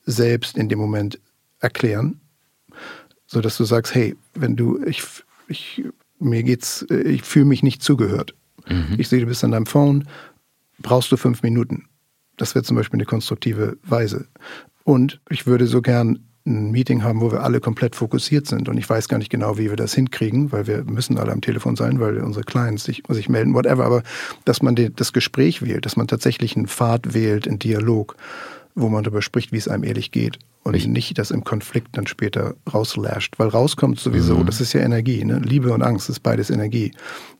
[0.07, 1.19] Selbst in dem Moment
[1.59, 2.21] erklären,
[3.27, 5.03] so dass du sagst, hey, wenn du, ich,
[5.49, 5.83] ich
[6.19, 8.35] mir geht's, ich fühle mich nicht zugehört.
[8.69, 8.95] Mhm.
[8.99, 10.07] Ich sehe, du bist an deinem Phone,
[10.79, 11.87] brauchst du fünf Minuten.
[12.37, 14.27] Das wäre zum Beispiel eine konstruktive Weise.
[14.85, 18.69] Und ich würde so gern ein Meeting haben, wo wir alle komplett fokussiert sind.
[18.69, 21.41] Und ich weiß gar nicht genau, wie wir das hinkriegen, weil wir müssen alle am
[21.41, 23.85] Telefon sein, weil unsere Clients sich, sich melden, whatever.
[23.85, 24.03] Aber
[24.45, 28.17] dass man das Gespräch wählt, dass man tatsächlich einen Pfad wählt, einen Dialog,
[28.81, 30.39] wo man darüber spricht, wie es einem ehrlich geht.
[30.65, 30.87] Und ich.
[30.87, 33.39] nicht das im Konflikt dann später rauslasht.
[33.39, 34.47] Weil rauskommt sowieso, mhm.
[34.47, 35.25] das ist ja Energie.
[35.25, 35.39] Ne?
[35.39, 36.93] Liebe und Angst ist beides Energie.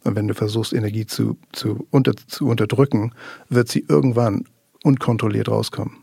[0.05, 3.13] Und wenn du versuchst, Energie zu, zu, unter, zu unterdrücken,
[3.49, 4.45] wird sie irgendwann
[4.83, 5.99] unkontrolliert rauskommen.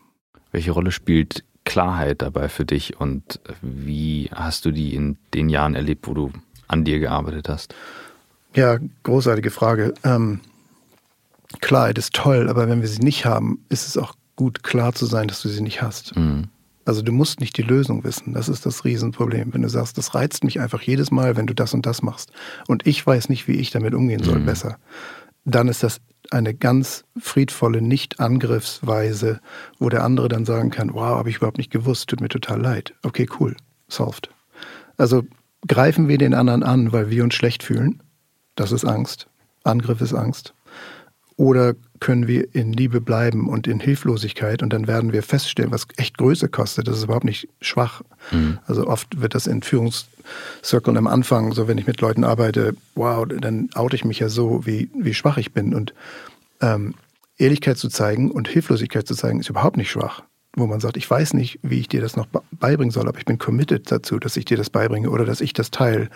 [0.52, 5.76] Welche Rolle spielt Klarheit dabei für dich und wie hast du die in den Jahren
[5.76, 6.32] erlebt, wo du
[6.68, 7.74] an dir gearbeitet hast?
[8.54, 9.94] Ja, großartige Frage.
[10.04, 10.40] Ähm,
[11.60, 15.06] Klarheit ist toll, aber wenn wir sie nicht haben, ist es auch gut, klar zu
[15.06, 16.16] sein, dass du sie nicht hast.
[16.16, 16.46] Mhm.
[16.86, 18.34] Also du musst nicht die Lösung wissen.
[18.34, 19.54] Das ist das Riesenproblem.
[19.54, 22.32] Wenn du sagst, das reizt mich einfach jedes Mal, wenn du das und das machst
[22.68, 24.46] und ich weiß nicht, wie ich damit umgehen soll, mhm.
[24.46, 24.78] besser,
[25.46, 26.00] dann ist das
[26.32, 29.42] eine ganz friedvolle Nicht-Angriffsweise,
[29.80, 32.62] wo der andere dann sagen kann, wow, habe ich überhaupt nicht gewusst, tut mir total
[32.62, 32.94] leid.
[33.04, 33.56] Okay, cool,
[33.88, 34.30] solved.
[34.98, 35.24] Also
[35.68, 38.02] greifen wir den anderen an, weil wir uns schlecht fühlen.
[38.56, 39.28] Das ist Angst.
[39.64, 40.54] Angriff ist Angst.
[41.38, 45.88] Oder können wir in Liebe bleiben und in Hilflosigkeit und dann werden wir feststellen, was
[45.98, 46.88] echt Größe kostet.
[46.88, 48.04] Das ist überhaupt nicht schwach.
[48.32, 48.60] Mhm.
[48.66, 53.26] Also oft wird das in Führungszirkeln am Anfang, so wenn ich mit Leuten arbeite, wow,
[53.28, 55.74] dann oute ich mich ja so, wie, wie schwach ich bin.
[55.74, 55.94] Und
[56.62, 56.94] ähm,
[57.38, 60.24] Ehrlichkeit zu zeigen und Hilflosigkeit zu zeigen, ist überhaupt nicht schwach.
[60.58, 63.26] Wo man sagt, ich weiß nicht, wie ich dir das noch beibringen soll, aber ich
[63.26, 66.10] bin committed dazu, dass ich dir das beibringe oder dass ich das teile.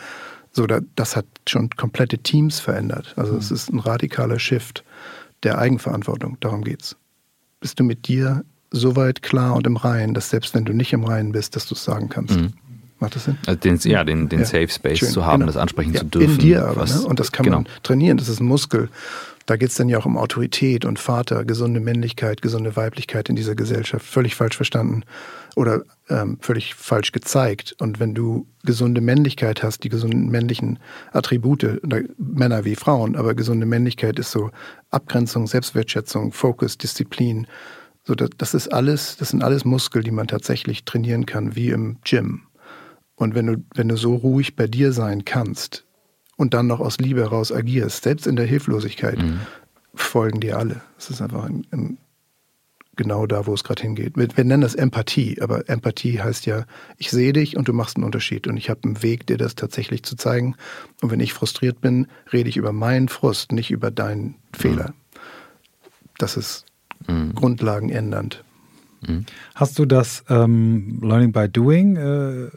[0.51, 3.13] So, das hat schon komplette Teams verändert.
[3.15, 3.55] Also es mhm.
[3.55, 4.83] ist ein radikaler Shift
[5.43, 6.37] der Eigenverantwortung.
[6.39, 6.95] Darum geht's.
[7.59, 10.93] Bist du mit dir so weit klar und im Reinen, dass selbst wenn du nicht
[10.93, 12.35] im Reinen bist, dass du es sagen kannst?
[12.35, 12.53] Mhm.
[12.99, 13.37] Macht das Sinn?
[13.45, 14.45] Also den, ja, den, den ja.
[14.45, 15.09] Safe Space Schön.
[15.09, 15.47] zu haben, genau.
[15.47, 16.01] das ansprechen ja.
[16.01, 16.31] zu dürfen.
[16.31, 17.07] In dir aber, was, ne?
[17.07, 17.57] Und das kann genau.
[17.57, 18.17] man trainieren.
[18.17, 18.89] Das ist ein Muskel.
[19.45, 23.35] Da geht es dann ja auch um Autorität und Vater, gesunde Männlichkeit, gesunde Weiblichkeit in
[23.35, 24.05] dieser Gesellschaft.
[24.05, 25.03] Völlig falsch verstanden
[25.55, 27.75] oder ähm, völlig falsch gezeigt.
[27.79, 30.79] Und wenn du gesunde Männlichkeit hast, die gesunden männlichen
[31.11, 31.81] Attribute,
[32.17, 34.51] Männer wie Frauen, aber gesunde Männlichkeit ist so
[34.91, 37.47] Abgrenzung, Selbstwertschätzung, Fokus, Disziplin.
[38.03, 41.69] So, das, das ist alles, das sind alles Muskel, die man tatsächlich trainieren kann, wie
[41.69, 42.43] im Gym.
[43.15, 45.85] Und wenn du, wenn du so ruhig bei dir sein kannst,
[46.39, 49.41] und dann noch aus Liebe heraus agierst, selbst in der Hilflosigkeit, mhm.
[49.93, 50.81] folgen dir alle.
[50.95, 51.97] Das ist einfach ein, ein,
[52.95, 54.15] genau da, wo es gerade hingeht.
[54.15, 56.63] Wir, wir, nennen das Empathie, aber Empathie heißt ja,
[56.97, 59.55] ich sehe dich und du machst einen Unterschied und ich habe einen Weg, dir das
[59.55, 60.55] tatsächlich zu zeigen.
[61.01, 64.91] Und wenn ich frustriert bin, rede ich über meinen Frust, nicht über deinen Fehler.
[64.91, 65.19] Mhm.
[66.19, 66.65] Das ist
[67.05, 67.35] mhm.
[67.35, 68.45] grundlagenändernd.
[69.05, 69.25] Mhm.
[69.55, 72.49] Hast du das ähm, Learning by Doing äh,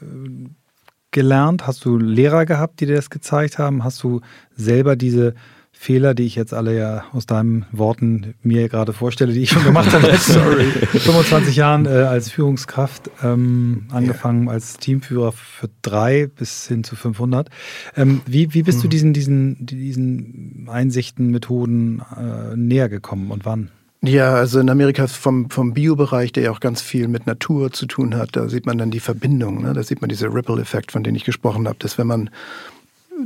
[1.13, 1.67] gelernt?
[1.67, 3.85] Hast du Lehrer gehabt, die dir das gezeigt haben?
[3.85, 4.21] Hast du
[4.57, 5.35] selber diese
[5.83, 9.65] Fehler, die ich jetzt alle ja aus deinen Worten mir gerade vorstelle, die ich schon
[9.65, 10.65] gemacht habe, Sorry.
[10.71, 14.53] 25 Jahren äh, als Führungskraft, ähm, angefangen yeah.
[14.53, 17.49] als Teamführer für drei bis hin zu 500.
[17.97, 18.83] Ähm, wie, wie bist hm.
[18.83, 23.71] du diesen, diesen, diesen Einsichten, Methoden äh, näher gekommen und wann?
[24.05, 27.87] Ja, also in Amerika vom, vom Biobereich, der ja auch ganz viel mit Natur zu
[27.87, 29.63] tun hat, da sieht man dann die Verbindung.
[29.63, 29.75] Ne?
[29.75, 32.31] Da sieht man diese Ripple-Effekt, von dem ich gesprochen habe, dass wenn man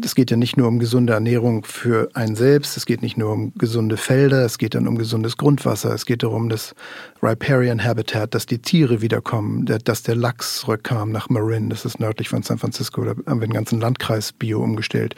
[0.01, 3.33] das geht ja nicht nur um gesunde Ernährung für einen selbst, es geht nicht nur
[3.33, 6.75] um gesunde Felder, es geht dann um gesundes Grundwasser, es geht darum, das
[7.23, 12.29] Riparian Habitat, dass die Tiere wiederkommen, dass der Lachs zurückkam nach Marin, das ist nördlich
[12.29, 15.15] von San Francisco, da haben wir den ganzen Landkreis Bio umgestellt,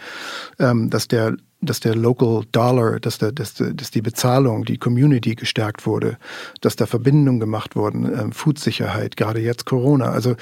[0.59, 5.35] ähm, dass der dass der Local Dollar, dass, der, dass, dass die Bezahlung, die Community
[5.35, 6.17] gestärkt wurde,
[6.61, 10.11] dass da Verbindungen gemacht wurden, ähm, Foodsicherheit, gerade jetzt Corona.
[10.11, 10.37] Also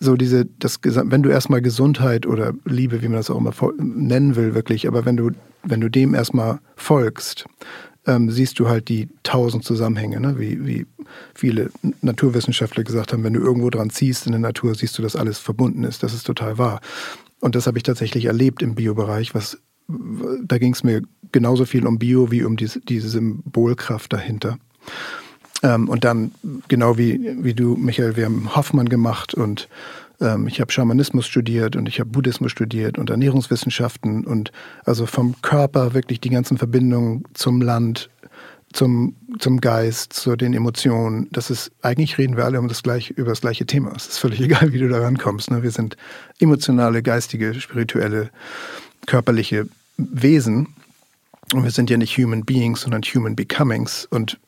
[0.00, 4.36] so diese, das, wenn du erstmal Gesundheit oder Liebe, wie man das auch immer nennen
[4.36, 5.30] will, wirklich, aber wenn du,
[5.62, 7.46] wenn du dem erstmal folgst,
[8.06, 10.38] ähm, siehst du halt die tausend Zusammenhänge, ne?
[10.38, 10.86] wie, wie
[11.34, 15.16] viele Naturwissenschaftler gesagt haben, wenn du irgendwo dran ziehst in der Natur, siehst du, dass
[15.16, 16.02] alles verbunden ist.
[16.02, 16.80] Das ist total wahr.
[17.40, 21.86] Und das habe ich tatsächlich erlebt im Biobereich, was da ging es mir genauso viel
[21.86, 24.58] um Bio wie um diese, diese Symbolkraft dahinter.
[25.62, 26.32] Ähm, und dann,
[26.68, 29.68] genau wie, wie du, Michael, wir haben Hoffmann gemacht und
[30.20, 34.52] ähm, ich habe Schamanismus studiert und ich habe Buddhismus studiert und Ernährungswissenschaften und
[34.84, 38.08] also vom Körper wirklich die ganzen Verbindungen zum Land,
[38.72, 41.28] zum, zum Geist, zu den Emotionen.
[41.32, 43.92] Das ist, eigentlich reden wir alle um das gleiche, über das gleiche Thema.
[43.96, 45.50] Es ist völlig egal, wie du da rankommst.
[45.50, 45.62] Ne?
[45.62, 45.96] Wir sind
[46.38, 48.30] emotionale, geistige, spirituelle,
[49.06, 49.66] körperliche
[49.98, 50.74] Wesen.
[51.52, 54.06] Und wir sind ja nicht Human Beings, sondern Human Becomings.
[54.06, 54.40] Und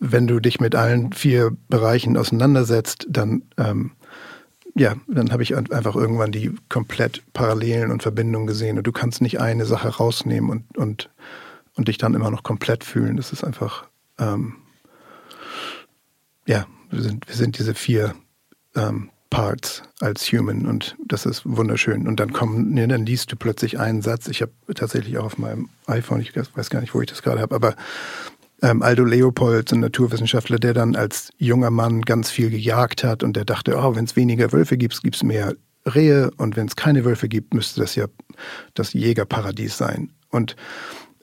[0.00, 3.92] wenn du dich mit allen vier Bereichen auseinandersetzt, dann, ähm,
[4.74, 8.78] ja, dann habe ich einfach irgendwann die komplett Parallelen und Verbindungen gesehen.
[8.78, 11.10] Und du kannst nicht eine Sache rausnehmen und, und,
[11.76, 13.16] und dich dann immer noch komplett fühlen.
[13.16, 13.86] Das ist einfach,
[14.18, 14.56] ähm,
[16.46, 18.14] ja, wir sind, wir sind diese vier
[18.74, 22.06] ähm, Parts als Human und das ist wunderschön.
[22.06, 24.28] Und dann kommen, nee, dann liest du plötzlich einen Satz.
[24.28, 27.40] Ich habe tatsächlich auch auf meinem iPhone, ich weiß gar nicht, wo ich das gerade
[27.40, 27.74] habe, aber
[28.62, 33.34] ähm, Aldo Leopold, ein Naturwissenschaftler, der dann als junger Mann ganz viel gejagt hat und
[33.34, 36.76] der dachte, oh, wenn es weniger Wölfe gibt, gibt es mehr Rehe und wenn es
[36.76, 38.06] keine Wölfe gibt, müsste das ja
[38.74, 40.10] das Jägerparadies sein.
[40.30, 40.54] Und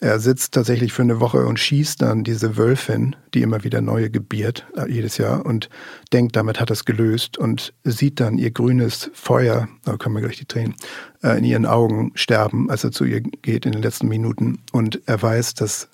[0.01, 4.09] er sitzt tatsächlich für eine Woche und schießt dann diese Wölfin, die immer wieder neue
[4.09, 5.69] gebiert, äh, jedes Jahr, und
[6.11, 10.23] denkt, damit hat er es gelöst und sieht dann ihr grünes Feuer, da kommen wir
[10.23, 10.73] gleich die Tränen,
[11.21, 14.57] äh, in ihren Augen sterben, als er zu ihr geht in den letzten Minuten.
[14.71, 15.87] Und er weiß, dass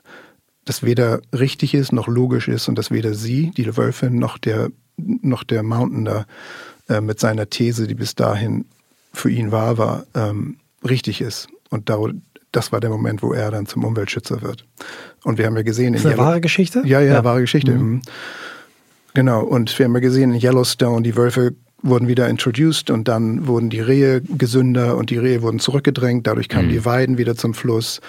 [0.64, 4.70] das weder richtig ist noch logisch ist und dass weder sie, die Wölfin, noch der,
[4.96, 6.26] noch der Mountain da
[6.88, 8.66] äh, mit seiner These, die bis dahin
[9.12, 11.50] für ihn wahr war, ähm, richtig ist.
[11.70, 11.90] Und
[12.52, 14.66] das war der Moment, wo er dann zum Umweltschützer wird.
[15.24, 15.94] Und wir haben ja gesehen...
[15.94, 16.82] Das ist eine wahre Geschichte?
[16.86, 17.24] Ja, ja, ja.
[17.24, 17.72] wahre Geschichte.
[17.72, 17.90] Mhm.
[17.90, 18.02] mhm.
[19.14, 23.48] Genau, und wir haben ja gesehen in Yellowstone, die Wölfe wurden wieder introduced und dann
[23.48, 26.28] wurden die Rehe gesünder und die Rehe wurden zurückgedrängt.
[26.28, 26.72] Dadurch kamen mhm.
[26.72, 28.02] die Weiden wieder zum Fluss.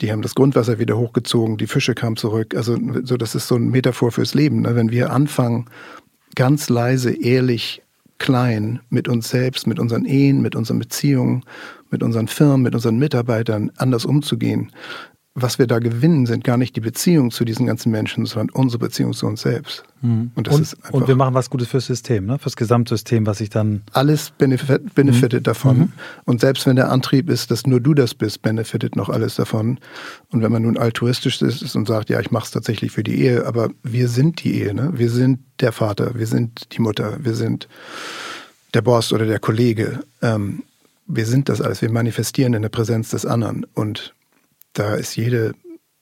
[0.00, 2.54] Die haben das Grundwasser wieder hochgezogen, die Fische kamen zurück.
[2.54, 4.62] Also so, das ist so ein Metaphor fürs Leben.
[4.62, 4.74] Ne?
[4.74, 5.66] Wenn wir anfangen,
[6.34, 7.82] ganz leise, ehrlich,
[8.18, 11.42] klein mit uns selbst, mit unseren Ehen, mit unseren Beziehungen,
[11.90, 14.72] mit unseren Firmen, mit unseren Mitarbeitern anders umzugehen,
[15.34, 18.80] was wir da gewinnen, sind gar nicht die Beziehungen zu diesen ganzen Menschen, sondern unsere
[18.80, 19.84] Beziehung zu uns selbst.
[20.02, 20.32] Mhm.
[20.34, 22.38] Und, und, und, wir machen was Gutes fürs System, ne?
[22.38, 23.82] fürs Gesamtsystem, was sich dann.
[23.92, 25.44] Alles benefit, benefitet mhm.
[25.44, 25.78] davon.
[25.78, 25.92] Mhm.
[26.24, 29.78] Und selbst wenn der Antrieb ist, dass nur du das bist, benefitet noch alles davon.
[30.30, 33.20] Und wenn man nun altruistisch ist und sagt, ja, ich mache es tatsächlich für die
[33.22, 34.90] Ehe, aber wir sind die Ehe, ne?
[34.94, 37.68] wir sind der Vater, wir sind die Mutter, wir sind
[38.74, 40.00] der Boss oder der Kollege.
[40.22, 40.64] Ähm,
[41.10, 43.66] wir sind das alles, wir manifestieren in der Präsenz des anderen.
[43.74, 44.14] Und
[44.72, 45.54] da ist jede,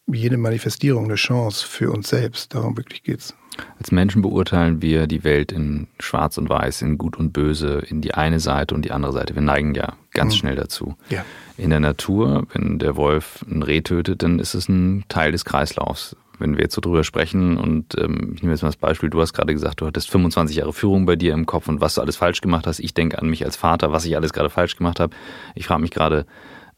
[0.07, 2.55] jede Manifestierung eine Chance für uns selbst.
[2.55, 3.35] Darum wirklich geht's.
[3.79, 8.01] Als Menschen beurteilen wir die Welt in Schwarz und Weiß, in Gut und Böse, in
[8.01, 9.35] die eine Seite und die andere Seite.
[9.35, 10.39] Wir neigen ja ganz mhm.
[10.39, 10.97] schnell dazu.
[11.11, 11.25] Ja.
[11.57, 15.45] In der Natur, wenn der Wolf ein Reh tötet, dann ist es ein Teil des
[15.45, 16.15] Kreislaufs.
[16.39, 19.21] Wenn wir jetzt so drüber sprechen und ähm, ich nehme jetzt mal das Beispiel, du
[19.21, 22.01] hast gerade gesagt, du hattest 25 Jahre Führung bei dir im Kopf und was du
[22.01, 22.79] alles falsch gemacht hast.
[22.81, 25.15] Ich denke an mich als Vater, was ich alles gerade falsch gemacht habe.
[25.55, 26.27] Ich frage mich gerade,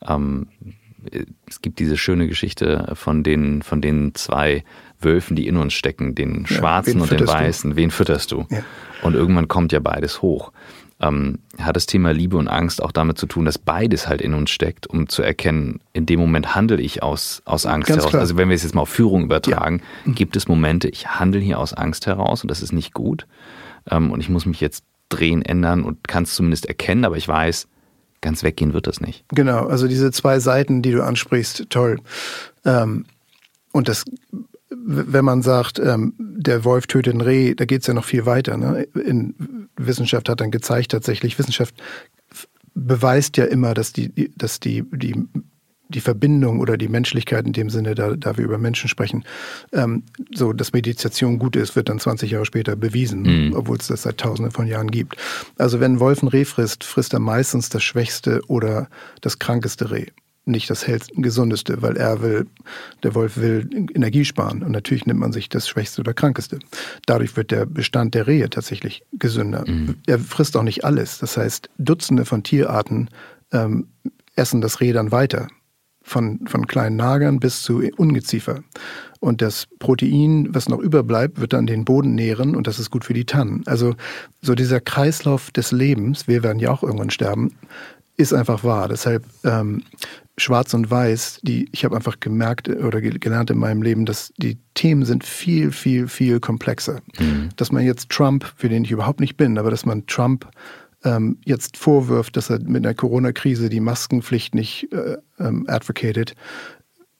[0.07, 0.49] ähm,
[1.49, 4.65] es gibt diese schöne Geschichte von den, von den zwei
[5.01, 7.71] Wölfen, die in uns stecken, den schwarzen ja, und den weißen.
[7.71, 7.77] Du?
[7.77, 8.47] Wen fütterst du?
[8.51, 8.63] Ja.
[9.03, 10.53] Und irgendwann kommt ja beides hoch.
[11.01, 14.35] Ähm, hat das Thema Liebe und Angst auch damit zu tun, dass beides halt in
[14.35, 18.11] uns steckt, um zu erkennen, in dem Moment handle ich aus, aus Angst Ganz heraus.
[18.11, 18.21] Klar.
[18.21, 20.13] Also wenn wir es jetzt mal auf Führung übertragen, ja.
[20.13, 23.27] gibt es Momente, ich handle hier aus Angst heraus und das ist nicht gut.
[23.91, 27.27] Ähm, und ich muss mich jetzt drehen, ändern und kann es zumindest erkennen, aber ich
[27.27, 27.67] weiß,
[28.21, 29.25] ganz weggehen wird das nicht.
[29.29, 32.01] Genau, also diese zwei Seiten, die du ansprichst, toll.
[32.65, 33.07] Ähm,
[33.73, 34.05] und das,
[34.85, 38.27] wenn man sagt, ähm, der Wolf tötet ein Reh, da geht es ja noch viel
[38.27, 38.57] weiter.
[38.57, 38.87] Ne?
[38.95, 41.75] In Wissenschaft hat dann gezeigt, tatsächlich, Wissenschaft
[42.75, 45.15] beweist ja immer, dass die, dass die, die
[45.91, 49.25] die Verbindung oder die Menschlichkeit in dem Sinne, da, da wir über Menschen sprechen,
[49.73, 53.57] ähm, so, dass Meditation gut ist, wird dann 20 Jahre später bewiesen, mhm.
[53.57, 55.17] obwohl es das seit tausenden von Jahren gibt.
[55.59, 58.89] Also wenn ein Wolf ein Reh frisst, frisst er meistens das schwächste oder
[59.21, 60.07] das krankeste Reh
[60.51, 62.47] nicht das gesundeste, weil er will,
[63.03, 66.59] der Wolf will Energie sparen und natürlich nimmt man sich das Schwächste oder Krankeste.
[67.07, 69.65] Dadurch wird der Bestand der Rehe tatsächlich gesünder.
[69.67, 69.97] Mhm.
[70.07, 71.19] Er frisst auch nicht alles.
[71.19, 73.09] Das heißt, Dutzende von Tierarten
[73.53, 73.89] ähm,
[74.37, 75.49] essen das Reh dann weiter
[76.03, 78.63] von, von kleinen Nagern bis zu Ungeziefer.
[79.21, 83.05] Und das Protein, was noch überbleibt, wird dann den Boden nähren und das ist gut
[83.05, 83.63] für die Tannen.
[83.67, 83.95] Also
[84.41, 87.55] so dieser Kreislauf des Lebens, wir werden ja auch irgendwann sterben,
[88.17, 88.89] ist einfach wahr.
[88.89, 89.83] Deshalb ähm,
[90.41, 94.59] Schwarz und Weiß, die ich habe einfach gemerkt oder gelernt in meinem Leben, dass die
[94.75, 97.01] Themen sind viel, viel, viel komplexer.
[97.19, 97.51] Mhm.
[97.57, 100.49] Dass man jetzt Trump, für den ich überhaupt nicht bin, aber dass man Trump
[101.05, 106.35] ähm, jetzt vorwirft, dass er mit der Corona-Krise die Maskenpflicht nicht äh, ähm, advocated,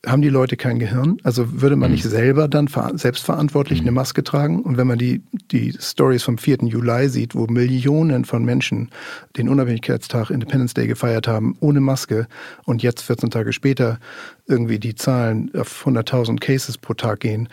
[0.07, 1.19] haben die Leute kein Gehirn?
[1.25, 1.97] Also würde man mhm.
[1.97, 3.89] nicht selber dann selbstverantwortlich mhm.
[3.89, 4.63] eine Maske tragen?
[4.63, 6.59] Und wenn man die, die Stories vom 4.
[6.63, 8.91] Juli sieht, wo Millionen von Menschen
[9.37, 12.29] den Unabhängigkeitstag Independence Day gefeiert haben, ohne Maske
[12.65, 13.99] und jetzt 14 Tage später
[14.47, 17.49] irgendwie die Zahlen auf 100.000 Cases pro Tag gehen,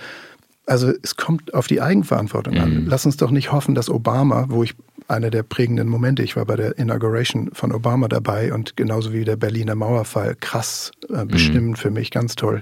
[0.67, 2.61] also es kommt auf die Eigenverantwortung mhm.
[2.61, 2.85] an.
[2.87, 4.75] Lass uns doch nicht hoffen, dass Obama, wo ich
[5.07, 6.23] einer der prägenden Momente.
[6.23, 10.91] Ich war bei der Inauguration von Obama dabei und genauso wie der Berliner Mauerfall krass
[11.09, 11.75] äh, bestimmt mhm.
[11.75, 12.61] für mich, ganz toll.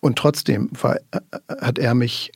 [0.00, 1.20] Und trotzdem war, äh,
[1.60, 2.32] hat er mich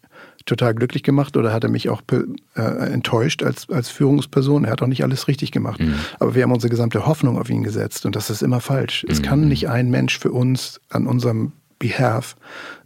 [0.46, 4.64] total glücklich gemacht oder hat er mich auch äh, enttäuscht als, als Führungsperson.
[4.64, 5.80] Er hat auch nicht alles richtig gemacht.
[5.80, 5.94] Mhm.
[6.18, 9.04] Aber wir haben unsere gesamte Hoffnung auf ihn gesetzt und das ist immer falsch.
[9.04, 9.10] Mhm.
[9.10, 12.36] Es kann nicht ein Mensch für uns an unserem Behalf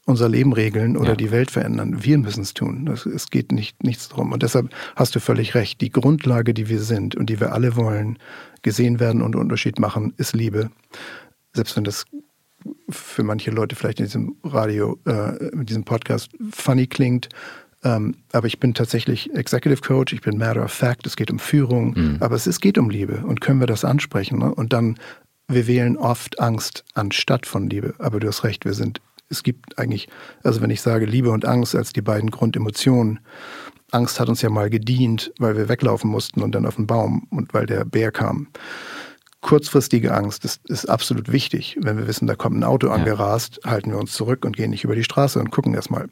[0.07, 1.17] unser Leben regeln oder ja.
[1.17, 2.05] die Welt verändern.
[2.05, 2.87] Wir müssen es tun.
[2.87, 4.33] Das, es geht nicht, nichts drum.
[4.33, 5.81] Und deshalb hast du völlig recht.
[5.81, 8.19] Die Grundlage, die wir sind und die wir alle wollen,
[8.63, 10.71] gesehen werden und Unterschied machen, ist Liebe.
[11.55, 12.05] Selbst wenn das
[12.89, 17.29] für manche Leute vielleicht in diesem Radio, äh, in diesem Podcast funny klingt.
[17.83, 21.39] Ähm, aber ich bin tatsächlich Executive Coach, ich bin Matter of Fact, es geht um
[21.39, 22.17] Führung, mhm.
[22.21, 24.39] aber es, es geht um Liebe und können wir das ansprechen.
[24.39, 24.55] Ne?
[24.55, 24.97] Und dann,
[25.49, 27.95] wir wählen oft Angst anstatt von Liebe.
[27.99, 29.01] Aber du hast recht, wir sind,
[29.35, 30.09] es gibt eigentlich,
[30.43, 33.21] also wenn ich sage Liebe und Angst als die beiden Grundemotionen,
[33.91, 37.27] Angst hat uns ja mal gedient, weil wir weglaufen mussten und dann auf den Baum
[37.31, 38.49] und weil der Bär kam
[39.45, 41.77] kurzfristige Angst ist, ist absolut wichtig.
[41.79, 44.85] Wenn wir wissen, da kommt ein Auto angerast, halten wir uns zurück und gehen nicht
[44.85, 46.09] über die Straße und gucken erstmal.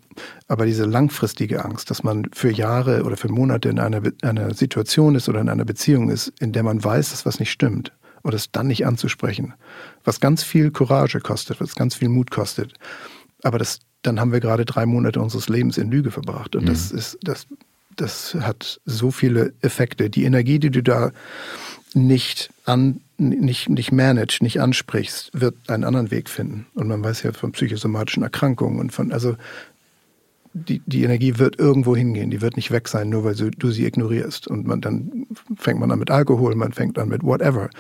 [0.48, 5.14] Aber diese langfristige Angst, dass man für Jahre oder für Monate in einer, einer Situation
[5.14, 8.34] ist oder in einer Beziehung ist, in der man weiß, dass was nicht stimmt und
[8.34, 9.54] es dann nicht anzusprechen,
[10.04, 12.74] was ganz viel Courage kostet, was ganz viel Mut kostet.
[13.42, 16.56] Aber das, dann haben wir gerade drei Monate unseres Lebens in Lüge verbracht.
[16.56, 16.68] Und mhm.
[16.68, 17.46] das ist, das,
[17.96, 20.10] das hat so viele Effekte.
[20.10, 21.12] Die Energie, die du da
[21.94, 26.66] nicht an, nicht, nicht managst, nicht ansprichst, wird einen anderen Weg finden.
[26.74, 29.36] Und man weiß ja von psychosomatischen Erkrankungen und von, also
[30.54, 33.86] die, die Energie wird irgendwo hingehen, die wird nicht weg sein, nur weil du, sie
[33.86, 34.48] ignorierst.
[34.48, 37.70] Und man, dann fängt man an mit Alkohol, man fängt an mit whatever,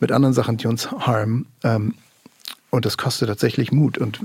[0.00, 1.46] mit anderen Sachen, die uns harmen.
[1.64, 1.94] Ähm,
[2.70, 3.98] und das kostet tatsächlich Mut.
[3.98, 4.20] Und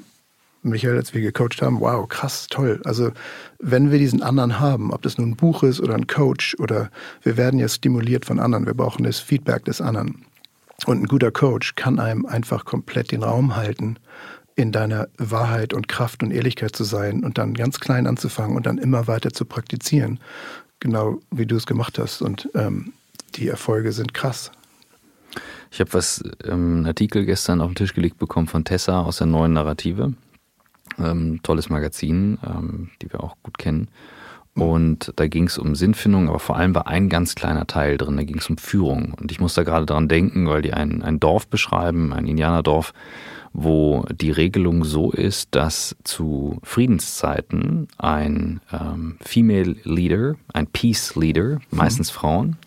[0.62, 2.82] Michael, als wir gecoacht haben, wow, krass, toll.
[2.86, 3.12] Also
[3.60, 6.90] wenn wir diesen anderen haben, ob das nun ein Buch ist oder ein Coach oder
[7.24, 10.26] wir werden ja stimuliert von anderen, wir brauchen das Feedback des anderen.
[10.86, 13.98] Und ein guter Coach kann einem einfach komplett den Raum halten,
[14.56, 18.66] in deiner Wahrheit und Kraft und Ehrlichkeit zu sein und dann ganz klein anzufangen und
[18.66, 20.20] dann immer weiter zu praktizieren.
[20.80, 22.22] Genau wie du es gemacht hast.
[22.22, 22.94] Und ähm,
[23.36, 24.52] die Erfolge sind krass.
[25.72, 29.18] Ich habe was, ähm, einen Artikel gestern auf den Tisch gelegt bekommen von Tessa aus
[29.18, 30.14] der neuen Narrative.
[30.98, 33.90] Ähm, tolles Magazin, ähm, die wir auch gut kennen.
[34.54, 38.16] Und da ging es um Sinnfindung, aber vor allem war ein ganz kleiner Teil drin,
[38.16, 39.14] da ging es um Führung.
[39.20, 42.94] Und ich muss da gerade dran denken, weil die ein, ein Dorf beschreiben, ein Indianerdorf,
[43.58, 51.60] wo die Regelung so ist, dass zu Friedenszeiten ein ähm, Female Leader, ein Peace Leader,
[51.72, 52.16] meistens mhm.
[52.16, 52.58] Frauen,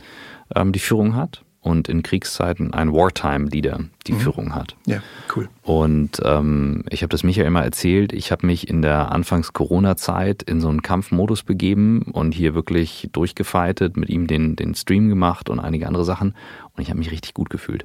[0.56, 4.20] ähm, die Führung hat und in Kriegszeiten ein Wartime-Leader die mhm.
[4.20, 4.76] Führung hat.
[4.86, 5.02] Ja,
[5.36, 5.50] cool.
[5.62, 10.62] Und ähm, ich habe das Michael immer erzählt, ich habe mich in der Anfangs-Corona-Zeit in
[10.62, 15.60] so einen Kampfmodus begeben und hier wirklich durchgefeitet, mit ihm den, den Stream gemacht und
[15.60, 16.34] einige andere Sachen
[16.74, 17.84] und ich habe mich richtig gut gefühlt.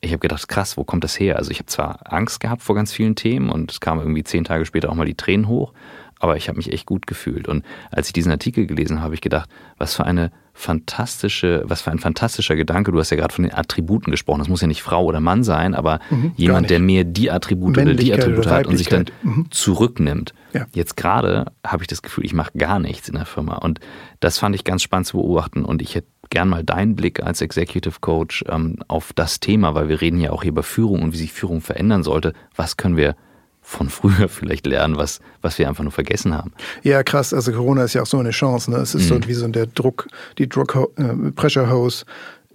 [0.00, 1.36] Ich habe gedacht, krass, wo kommt das her?
[1.36, 4.44] Also ich habe zwar Angst gehabt vor ganz vielen Themen und es kamen irgendwie zehn
[4.44, 5.74] Tage später auch mal die Tränen hoch,
[6.18, 7.48] aber ich habe mich echt gut gefühlt.
[7.48, 11.82] Und als ich diesen Artikel gelesen habe, habe ich gedacht, was für eine fantastische, was
[11.82, 12.92] für ein fantastischer Gedanke.
[12.92, 14.40] Du hast ja gerade von den Attributen gesprochen.
[14.40, 17.78] Das muss ja nicht Frau oder Mann sein, aber mhm, jemand, der mehr die Attribute
[17.78, 19.46] oder die Attribute hat und sich dann mhm.
[19.50, 20.34] zurücknimmt.
[20.52, 20.66] Ja.
[20.74, 23.56] Jetzt gerade habe ich das Gefühl, ich mache gar nichts in der Firma.
[23.56, 23.80] Und
[24.20, 25.64] das fand ich ganz spannend zu beobachten.
[25.64, 29.88] Und ich hätte gern mal deinen Blick als Executive Coach ähm, auf das Thema, weil
[29.88, 32.32] wir reden ja auch hier über Führung und wie sich Führung verändern sollte.
[32.56, 33.16] Was können wir
[33.62, 36.52] von früher vielleicht lernen, was, was wir einfach nur vergessen haben.
[36.82, 37.32] Ja, krass.
[37.32, 38.70] Also Corona ist ja auch so eine Chance.
[38.70, 38.78] Ne?
[38.78, 39.22] Es ist mhm.
[39.22, 42.04] so wie so der Druck, die Druck, äh, Pressure Hose.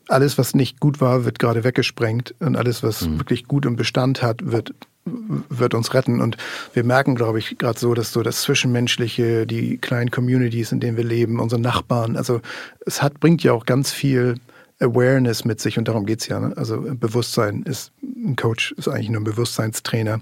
[0.08, 3.20] Alles, was nicht gut war, wird gerade weggesprengt und alles, was mhm.
[3.20, 4.74] wirklich gut und Bestand hat, wird
[5.06, 6.22] wird uns retten.
[6.22, 6.38] Und
[6.74, 10.98] wir merken, glaube ich, gerade so, dass so das Zwischenmenschliche, die kleinen Communities, in denen
[10.98, 12.42] wir leben, unsere Nachbarn, also
[12.86, 14.36] es hat, bringt ja auch ganz viel
[14.80, 16.40] Awareness mit sich und darum geht es ja.
[16.40, 16.54] Ne?
[16.58, 20.20] Also Bewusstsein ist, ein Coach ist eigentlich nur ein Bewusstseinstrainer.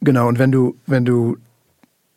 [0.00, 1.38] Genau, und wenn du, wenn du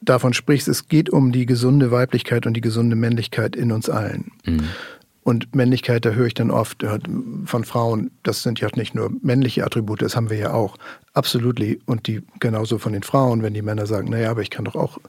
[0.01, 4.31] davon sprichst, es geht um die gesunde Weiblichkeit und die gesunde Männlichkeit in uns allen.
[4.45, 4.69] Mhm.
[5.25, 6.85] Und Männlichkeit, da höre ich dann oft
[7.45, 10.77] von Frauen, das sind ja nicht nur männliche Attribute, das haben wir ja auch.
[11.13, 11.59] Absolut.
[11.87, 14.75] Und die genauso von den Frauen, wenn die Männer sagen, naja, aber ich kann doch
[14.75, 14.99] auch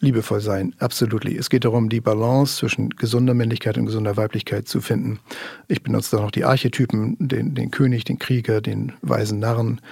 [0.00, 0.74] liebevoll sein.
[0.78, 1.26] Absolut.
[1.26, 5.20] Es geht darum, die Balance zwischen gesunder Männlichkeit und gesunder Weiblichkeit zu finden.
[5.66, 9.82] Ich benutze da noch die Archetypen, den, den König, den Krieger, den weisen Narren,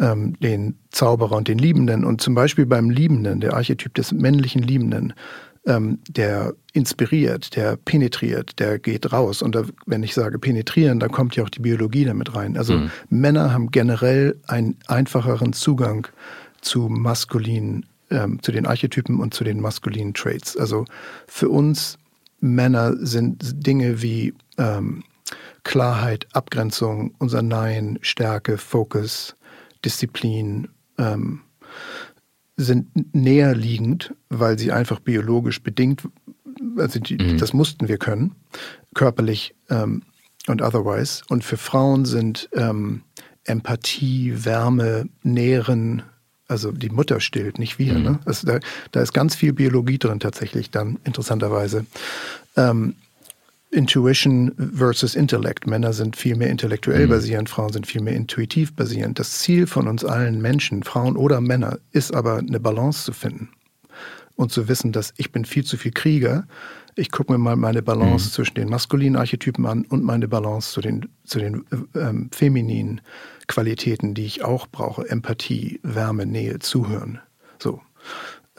[0.00, 2.04] ähm, den Zauberer und den Liebenden.
[2.04, 5.12] Und zum Beispiel beim Liebenden, der Archetyp des männlichen Liebenden,
[5.66, 9.42] ähm, der inspiriert, der penetriert, der geht raus.
[9.42, 12.56] Und da, wenn ich sage penetrieren, da kommt ja auch die Biologie damit rein.
[12.56, 12.90] Also mhm.
[13.10, 16.08] Männer haben generell einen einfacheren Zugang
[16.60, 20.56] zu maskulinen, ähm, zu den Archetypen und zu den maskulinen Traits.
[20.56, 20.84] Also
[21.26, 21.98] für uns
[22.40, 25.04] Männer sind Dinge wie ähm,
[25.62, 29.36] Klarheit, Abgrenzung, unser Nein, Stärke, Fokus,
[29.84, 31.42] Disziplin, ähm,
[32.56, 36.02] sind näher liegend, weil sie einfach biologisch bedingt,
[36.76, 37.38] also die, mhm.
[37.38, 38.34] das mussten wir können,
[38.94, 40.02] körperlich ähm,
[40.46, 41.22] und otherwise.
[41.28, 43.02] Und für Frauen sind ähm,
[43.44, 46.02] Empathie, Wärme, Nähren,
[46.48, 47.94] also die Mutter stillt, nicht wir.
[47.94, 48.02] Mhm.
[48.02, 48.18] Ne?
[48.24, 51.86] Also da, da ist ganz viel Biologie drin tatsächlich dann, interessanterweise.
[52.56, 52.96] Ähm,
[53.72, 55.66] Intuition versus Intellect.
[55.66, 57.10] Männer sind viel mehr intellektuell mhm.
[57.10, 59.18] basierend, Frauen sind viel mehr intuitiv basierend.
[59.18, 63.48] Das Ziel von uns allen Menschen, Frauen oder Männer, ist aber eine Balance zu finden
[64.36, 66.46] und zu wissen, dass ich bin viel zu viel Krieger.
[66.96, 68.32] Ich gucke mir mal meine Balance mhm.
[68.32, 71.64] zwischen den maskulinen Archetypen an und meine Balance zu den, zu den
[71.94, 73.00] ähm, femininen
[73.46, 75.08] Qualitäten, die ich auch brauche.
[75.08, 77.20] Empathie, Wärme, Nähe, Zuhören.
[77.58, 77.80] So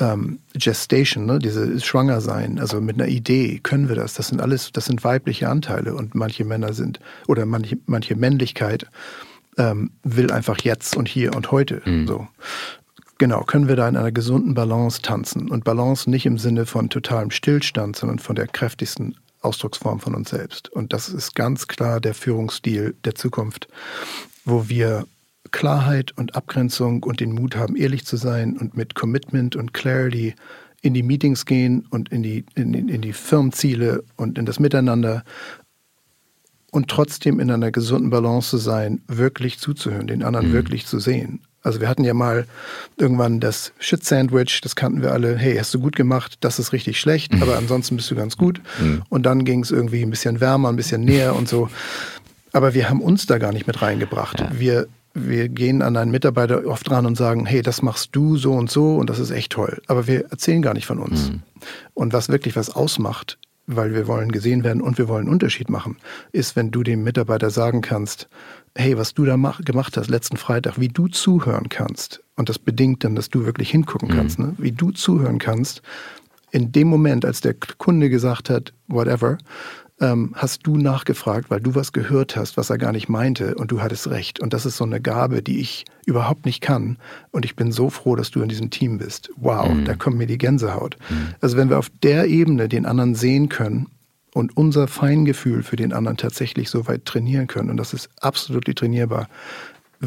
[0.04, 4.14] ähm, Gestation, ne, diese Schwangersein, also mit einer Idee, können wir das?
[4.14, 8.88] Das sind alles, das sind weibliche Anteile und manche Männer sind, oder manche, manche Männlichkeit
[9.58, 11.82] ähm, will einfach jetzt und hier und heute.
[11.86, 12.08] Mhm.
[12.08, 12.28] So.
[13.18, 15.50] Genau, können wir da in einer gesunden Balance tanzen?
[15.50, 20.30] Und Balance nicht im Sinne von totalem Stillstand, sondern von der kräftigsten Ausdrucksform von uns
[20.30, 20.70] selbst.
[20.70, 23.68] Und das ist ganz klar der Führungsstil der Zukunft,
[24.46, 25.06] wo wir
[25.52, 30.36] Klarheit und Abgrenzung und den Mut haben, ehrlich zu sein und mit Commitment und Clarity
[30.82, 35.24] in die Meetings gehen und in die, in, in die Firmenziele und in das Miteinander
[36.72, 40.54] und trotzdem in einer gesunden Balance zu sein, wirklich zuzuhören, den anderen mhm.
[40.54, 41.42] wirklich zu sehen.
[41.62, 42.46] Also wir hatten ja mal
[42.98, 47.00] irgendwann das Shit-Sandwich, das kannten wir alle, hey, hast du gut gemacht, das ist richtig
[47.00, 47.44] schlecht, mhm.
[47.44, 48.60] aber ansonsten bist du ganz gut.
[48.82, 49.04] Mhm.
[49.08, 51.70] Und dann ging es irgendwie ein bisschen wärmer, ein bisschen näher und so.
[52.52, 54.42] Aber wir haben uns da gar nicht mit reingebracht.
[54.42, 54.52] Ja.
[54.54, 58.54] Wir wir gehen an einen Mitarbeiter oft dran und sagen, hey, das machst du so
[58.54, 59.82] und so und das ist echt toll.
[59.88, 61.30] Aber wir erzählen gar nicht von uns.
[61.30, 61.44] Mhm.
[61.94, 63.38] Und was wirklich was ausmacht,
[63.68, 65.98] weil wir wollen gesehen werden und wir wollen einen Unterschied machen,
[66.32, 68.28] ist, wenn du dem Mitarbeiter sagen kannst,
[68.76, 72.24] hey, was du da mach, gemacht hast letzten Freitag, wie du zuhören kannst.
[72.36, 74.14] Und das bedingt dann, dass du wirklich hingucken mhm.
[74.14, 74.56] kannst, ne?
[74.58, 75.82] wie du zuhören kannst.
[76.52, 79.38] In dem Moment, als der Kunde gesagt hat, whatever,
[80.04, 83.72] ähm, hast du nachgefragt, weil du was gehört hast, was er gar nicht meinte und
[83.72, 84.42] du hattest recht.
[84.42, 86.98] Und das ist so eine Gabe, die ich überhaupt nicht kann.
[87.32, 89.32] Und ich bin so froh, dass du in diesem Team bist.
[89.38, 89.86] Wow, mhm.
[89.86, 90.98] da kommt mir die Gänsehaut.
[91.10, 91.36] Mhm.
[91.40, 93.88] Also wenn wir auf der Ebene den anderen sehen können
[94.34, 98.66] und unser Feingefühl für den anderen tatsächlich so weit trainieren können, und das ist absolut
[98.76, 99.30] trainierbar,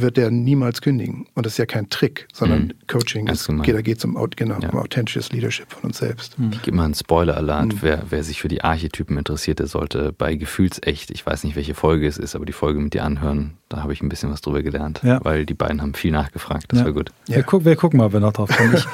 [0.00, 1.26] wird der niemals kündigen.
[1.34, 2.72] Und das ist ja kein Trick, sondern mhm.
[2.86, 3.26] Coaching.
[3.28, 4.68] Ist, geht, da geht es um, genau, ja.
[4.68, 6.38] um authentisches Leadership von uns selbst.
[6.38, 6.50] Mhm.
[6.52, 7.68] Ich gebe mal einen Spoiler-Alarm.
[7.68, 7.78] Mhm.
[7.80, 11.74] Wer, wer sich für die Archetypen interessiert, der sollte bei Gefühlsecht, ich weiß nicht, welche
[11.74, 13.54] Folge es ist, aber die Folge mit dir anhören.
[13.68, 15.18] Da habe ich ein bisschen was drüber gelernt, ja.
[15.24, 16.66] weil die beiden haben viel nachgefragt.
[16.68, 16.84] Das ja.
[16.84, 17.10] war gut.
[17.26, 18.74] Wir, guck, wir, gucken mal, ob wir noch drauf kommen.
[18.74, 18.86] Ich,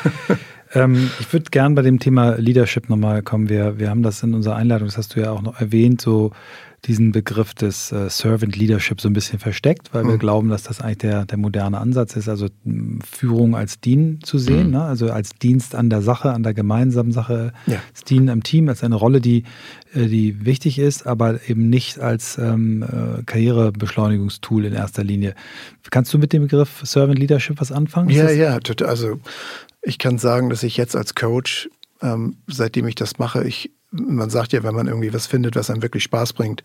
[0.74, 3.48] ähm, ich würde gern bei dem Thema Leadership nochmal kommen.
[3.48, 6.32] Wir, wir haben das in unserer Einladung, das hast du ja auch noch erwähnt, so
[6.86, 10.08] diesen Begriff des äh, Servant Leadership so ein bisschen versteckt, weil mhm.
[10.08, 12.48] wir glauben, dass das eigentlich der, der moderne Ansatz ist, also
[13.08, 14.72] Führung als Dienen zu sehen, mhm.
[14.72, 14.82] ne?
[14.82, 17.80] also als Dienst an der Sache, an der gemeinsamen Sache, ja.
[17.92, 19.44] das Dienen am Team, als eine Rolle, die,
[19.94, 25.34] äh, die wichtig ist, aber eben nicht als ähm, äh, Karrierebeschleunigungstool in erster Linie.
[25.90, 28.10] Kannst du mit dem Begriff Servant Leadership was anfangen?
[28.10, 29.20] Ja, ja, also
[29.82, 31.70] ich kann sagen, dass ich jetzt als Coach,
[32.00, 35.70] ähm, seitdem ich das mache, ich man sagt ja, wenn man irgendwie was findet, was
[35.70, 36.62] einem wirklich Spaß bringt,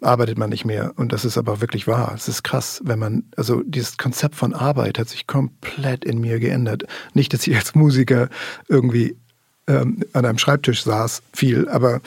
[0.00, 0.92] arbeitet man nicht mehr.
[0.96, 2.12] Und das ist aber wirklich wahr.
[2.14, 6.40] Es ist krass, wenn man, also dieses Konzept von Arbeit hat sich komplett in mir
[6.40, 6.84] geändert.
[7.14, 8.28] Nicht, dass ich als Musiker
[8.68, 9.16] irgendwie
[9.66, 12.00] ähm, an einem Schreibtisch saß, viel, aber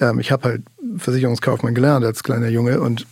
[0.00, 0.62] ähm, ich habe halt
[0.96, 3.06] Versicherungskaufmann gelernt als kleiner Junge und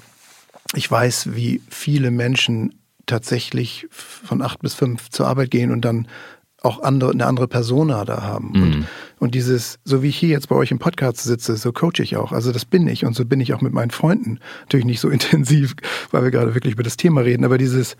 [0.74, 2.74] ich weiß, wie viele Menschen
[3.06, 6.06] tatsächlich von acht bis fünf zur Arbeit gehen und dann
[6.64, 8.50] auch andere, eine andere Persona da haben.
[8.52, 8.62] Mhm.
[8.62, 8.86] Und,
[9.18, 12.16] und dieses, so wie ich hier jetzt bei euch im Podcast sitze, so coache ich
[12.16, 12.32] auch.
[12.32, 14.38] Also das bin ich und so bin ich auch mit meinen Freunden.
[14.62, 15.74] Natürlich nicht so intensiv,
[16.10, 17.96] weil wir gerade wirklich über das Thema reden, aber dieses,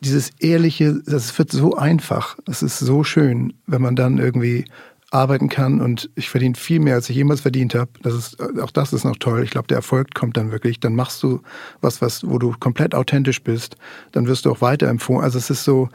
[0.00, 2.36] dieses ehrliche, das wird so einfach.
[2.46, 4.64] Es ist so schön, wenn man dann irgendwie
[5.10, 7.90] arbeiten kann und ich verdiene viel mehr, als ich jemals verdient habe.
[8.02, 9.42] Das ist, auch das ist noch toll.
[9.42, 10.78] Ich glaube, der Erfolg kommt dann wirklich.
[10.78, 11.40] Dann machst du
[11.80, 13.76] was, was, wo du komplett authentisch bist.
[14.12, 15.22] Dann wirst du auch weiterempfohlen.
[15.22, 15.88] Also es ist so,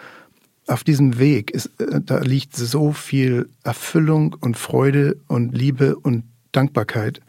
[0.68, 6.24] auf diesem Weg ist, äh, da liegt so viel Erfüllung und Freude und Liebe und
[6.52, 7.22] Dankbarkeit.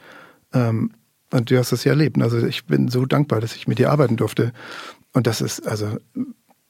[0.53, 0.93] Ähm,
[1.33, 2.21] und du hast das ja erlebt.
[2.23, 4.53] Also ich bin so dankbar, dass ich mit dir arbeiten durfte.
[5.13, 5.99] Und das ist, also,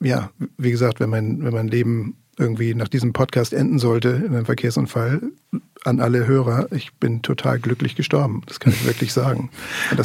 [0.00, 4.34] ja, wie gesagt, wenn mein, wenn mein Leben irgendwie nach diesem Podcast enden sollte in
[4.34, 5.22] einem Verkehrsunfall,
[5.86, 8.42] an alle Hörer, ich bin total glücklich gestorben.
[8.46, 9.50] Das kann ich wirklich sagen.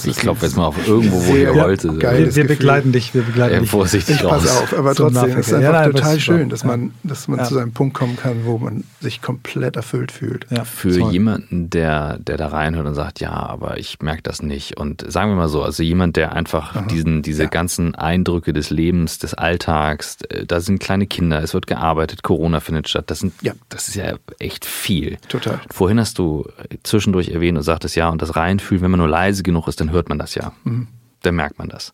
[0.04, 1.84] ich glaube jetzt mal auf irgendwo, wo ihr wollt.
[1.84, 3.70] Wir, wir begleiten dich, wir begleiten dich.
[3.70, 6.92] Vorsichtig ich pass auf, aber trotzdem ist es einfach ja, nein, total schön, dass man,
[7.04, 7.46] dass man ja.
[7.46, 10.46] zu einem Punkt kommen kann, wo man sich komplett erfüllt fühlt.
[10.52, 11.12] Ja, Für toll.
[11.12, 14.78] jemanden, der, der da reinhört und sagt, ja, aber ich merke das nicht.
[14.78, 19.18] Und sagen wir mal so, also jemand, der einfach diesen, diese ganzen Eindrücke des Lebens,
[19.18, 23.34] des Alltags, äh, da sind kleine Kinder, es wird gearbeitet, Corona findet statt, das, sind,
[23.70, 25.18] das ist ja echt viel.
[25.28, 25.60] Total.
[25.72, 26.46] Vorhin hast du
[26.84, 29.92] zwischendurch erwähnt und sagtest ja, und das Reinfühlen, wenn man nur leise genug ist, dann
[29.92, 30.52] hört man das ja.
[30.64, 30.88] Mhm.
[31.22, 31.94] Dann merkt man das.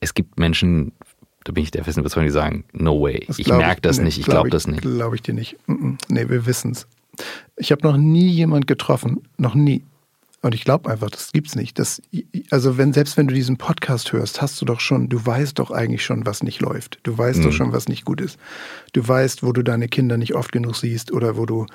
[0.00, 0.92] Es gibt Menschen,
[1.44, 3.24] Da bin ich der festen Überzeugung, die sagen, no way.
[3.26, 4.82] Das ich merke das nee, nicht, ich glaube glaub das nicht.
[4.82, 5.56] Glaube ich dir nicht.
[5.66, 6.86] Nee, wir wissen es.
[7.56, 9.84] Ich habe noch nie jemand getroffen, noch nie.
[10.42, 11.78] Und ich glaube einfach, das gibt's nicht.
[11.78, 12.02] Das,
[12.50, 15.70] also wenn, selbst wenn du diesen Podcast hörst, hast du doch schon, du weißt doch
[15.70, 17.00] eigentlich schon, was nicht läuft.
[17.04, 17.44] Du weißt mhm.
[17.44, 18.38] doch schon, was nicht gut ist.
[18.92, 21.66] Du weißt, wo du deine Kinder nicht oft genug siehst oder wo du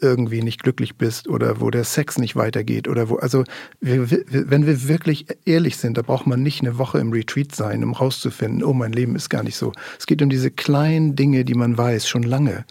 [0.00, 3.44] irgendwie nicht glücklich bist oder wo der Sex nicht weitergeht oder wo, also
[3.80, 7.84] wir, wenn wir wirklich ehrlich sind, da braucht man nicht eine Woche im Retreat sein,
[7.84, 9.72] um rauszufinden, oh, mein Leben ist gar nicht so.
[9.98, 12.64] Es geht um diese kleinen Dinge, die man weiß, schon lange.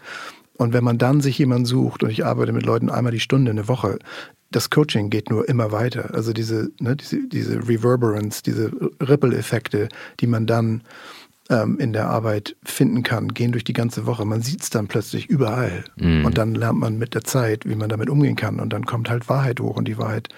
[0.56, 3.50] Und wenn man dann sich jemanden sucht, und ich arbeite mit Leuten einmal die Stunde,
[3.50, 3.98] eine Woche,
[4.50, 6.14] das Coaching geht nur immer weiter.
[6.14, 8.70] Also diese, ne, diese, diese Reverberance, diese
[9.00, 9.88] Ripple-Effekte,
[10.20, 10.82] die man dann
[11.50, 14.24] ähm, in der Arbeit finden kann, gehen durch die ganze Woche.
[14.24, 15.84] Man sieht es dann plötzlich überall.
[15.96, 16.24] Mhm.
[16.24, 18.60] Und dann lernt man mit der Zeit, wie man damit umgehen kann.
[18.60, 19.76] Und dann kommt halt Wahrheit hoch.
[19.76, 20.28] Und die Wahrheit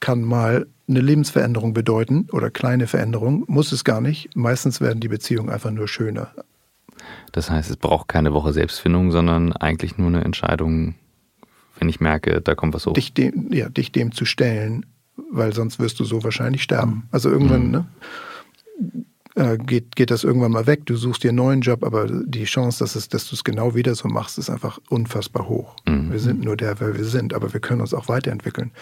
[0.00, 4.36] kann mal eine Lebensveränderung bedeuten oder kleine Veränderung, muss es gar nicht.
[4.36, 6.30] Meistens werden die Beziehungen einfach nur schöner.
[7.32, 10.94] Das heißt, es braucht keine Woche Selbstfindung, sondern eigentlich nur eine Entscheidung,
[11.78, 12.92] wenn ich merke, da kommt was hoch.
[12.92, 14.86] Dich dem, ja, dich dem zu stellen,
[15.30, 17.08] weil sonst wirst du so wahrscheinlich sterben.
[17.10, 17.70] Also irgendwann, mhm.
[17.70, 17.84] ne?
[19.36, 20.86] Äh, geht, geht das irgendwann mal weg.
[20.86, 23.74] Du suchst dir einen neuen Job, aber die Chance, dass, es, dass du es genau
[23.74, 25.76] wieder so machst, ist einfach unfassbar hoch.
[25.86, 26.10] Mhm.
[26.10, 28.72] Wir sind nur der, wer wir sind, aber wir können uns auch weiterentwickeln.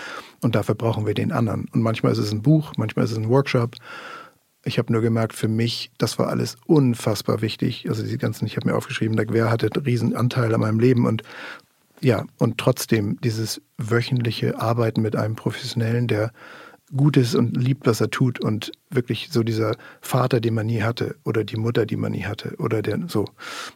[0.43, 1.67] Und dafür brauchen wir den anderen.
[1.73, 3.75] Und manchmal ist es ein Buch, manchmal ist es ein Workshop.
[4.65, 7.87] Ich habe nur gemerkt, für mich, das war alles unfassbar wichtig.
[7.89, 10.79] Also die ganzen, ich habe mir aufgeschrieben, der Quer hatte einen riesen Anteil an meinem
[10.79, 11.23] Leben und
[12.01, 16.33] ja, und trotzdem dieses wöchentliche Arbeiten mit einem Professionellen, der
[16.97, 21.17] Gutes und liebt, was er tut und wirklich so dieser Vater, den man nie hatte
[21.25, 23.27] oder die Mutter, die man nie hatte oder der so,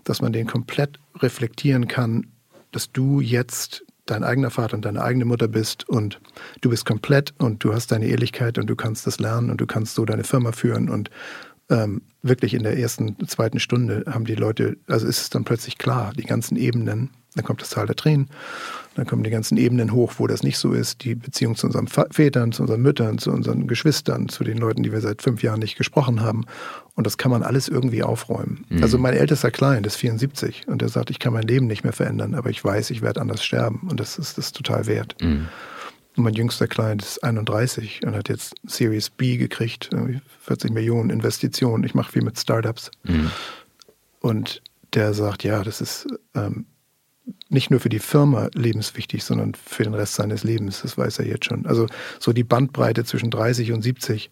[0.05, 2.29] dass man den komplett reflektieren kann,
[2.71, 6.21] dass du jetzt dein eigener Vater und deine eigene Mutter bist und
[6.61, 9.66] du bist komplett und du hast deine Ehrlichkeit und du kannst das lernen und du
[9.66, 11.11] kannst so deine Firma führen und
[11.71, 15.79] ähm, wirklich in der ersten, zweiten Stunde haben die Leute, also ist es dann plötzlich
[15.79, 18.29] klar, die ganzen Ebenen, dann kommt das Tal der Tränen,
[18.95, 21.87] dann kommen die ganzen Ebenen hoch, wo das nicht so ist, die Beziehung zu unseren
[21.87, 25.61] Vätern, zu unseren Müttern, zu unseren Geschwistern, zu den Leuten, die wir seit fünf Jahren
[25.61, 26.47] nicht gesprochen haben.
[26.97, 28.64] Und das kann man alles irgendwie aufräumen.
[28.68, 28.83] Mhm.
[28.83, 31.93] Also mein ältester Klein ist 74 und der sagt, ich kann mein Leben nicht mehr
[31.93, 35.14] verändern, aber ich weiß, ich werde anders sterben und das ist das total wert.
[35.22, 35.47] Mhm.
[36.16, 39.91] Und mein jüngster Client ist 31 und hat jetzt Series B gekriegt,
[40.41, 41.85] 40 Millionen Investitionen.
[41.85, 42.91] Ich mache viel mit Startups.
[43.05, 43.31] Mhm.
[44.18, 44.61] Und
[44.95, 46.66] der sagt, ja, das ist ähm,
[47.49, 50.83] nicht nur für die Firma lebenswichtig, sondern für den Rest seines Lebens.
[50.83, 51.66] Das weiß er jetzt schon.
[51.66, 51.87] Also
[52.18, 54.31] so die Bandbreite zwischen 30 und 70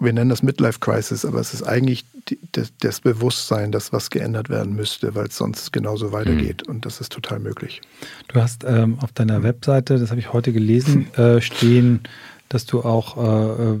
[0.00, 4.10] wir nennen das Midlife Crisis, aber es ist eigentlich die, das, das, Bewusstsein, dass was
[4.10, 6.62] geändert werden müsste, weil es sonst genauso weitergeht.
[6.66, 6.74] Mhm.
[6.74, 7.80] Und das ist total möglich.
[8.28, 12.00] Du hast ähm, auf deiner Webseite, das habe ich heute gelesen, äh, stehen,
[12.48, 13.78] dass du auch äh, äh,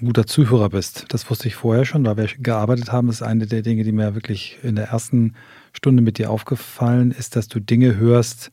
[0.00, 1.06] guter Zuhörer bist.
[1.10, 3.06] Das wusste ich vorher schon, da wir gearbeitet haben.
[3.06, 5.34] Das ist eine der Dinge, die mir wirklich in der ersten
[5.72, 8.50] Stunde mit dir aufgefallen ist, dass du Dinge hörst,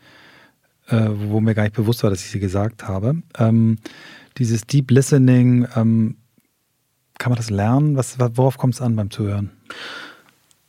[0.87, 3.21] äh, wo mir gar nicht bewusst war, dass ich sie gesagt habe.
[3.37, 3.77] Ähm,
[4.37, 6.17] dieses Deep Listening, ähm,
[7.17, 7.97] kann man das lernen?
[7.97, 9.51] Was, worauf kommt es an beim Zuhören?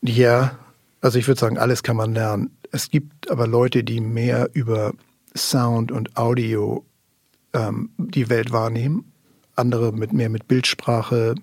[0.00, 0.58] Ja,
[1.00, 2.50] also ich würde sagen, alles kann man lernen.
[2.72, 4.92] Es gibt aber Leute, die mehr über
[5.36, 6.84] Sound und Audio
[7.52, 9.12] ähm, die Welt wahrnehmen.
[9.54, 11.34] Andere mit mehr mit Bildsprache,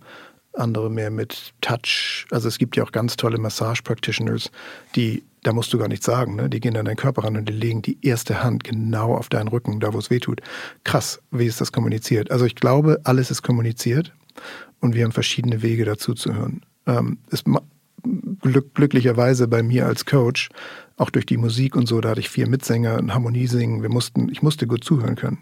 [0.58, 2.26] andere mehr mit Touch.
[2.32, 4.52] Also es gibt ja auch ganz tolle Massage-Practitioners,
[4.96, 6.50] die, da musst du gar nichts sagen, ne?
[6.50, 9.48] die gehen an deinen Körper ran und die legen die erste Hand genau auf deinen
[9.48, 10.42] Rücken, da wo es weh tut.
[10.84, 12.32] Krass, wie ist das kommuniziert?
[12.32, 14.14] Also ich glaube, alles ist kommuniziert
[14.80, 16.62] und wir haben verschiedene Wege dazu zu hören.
[16.88, 17.46] Ähm, ist
[18.42, 20.50] glück, glücklicherweise bei mir als Coach,
[20.98, 23.82] auch durch die Musik und so, da hatte ich vier Mitsänger und Harmonie singen.
[23.82, 25.40] Wir mussten, ich musste gut zuhören können.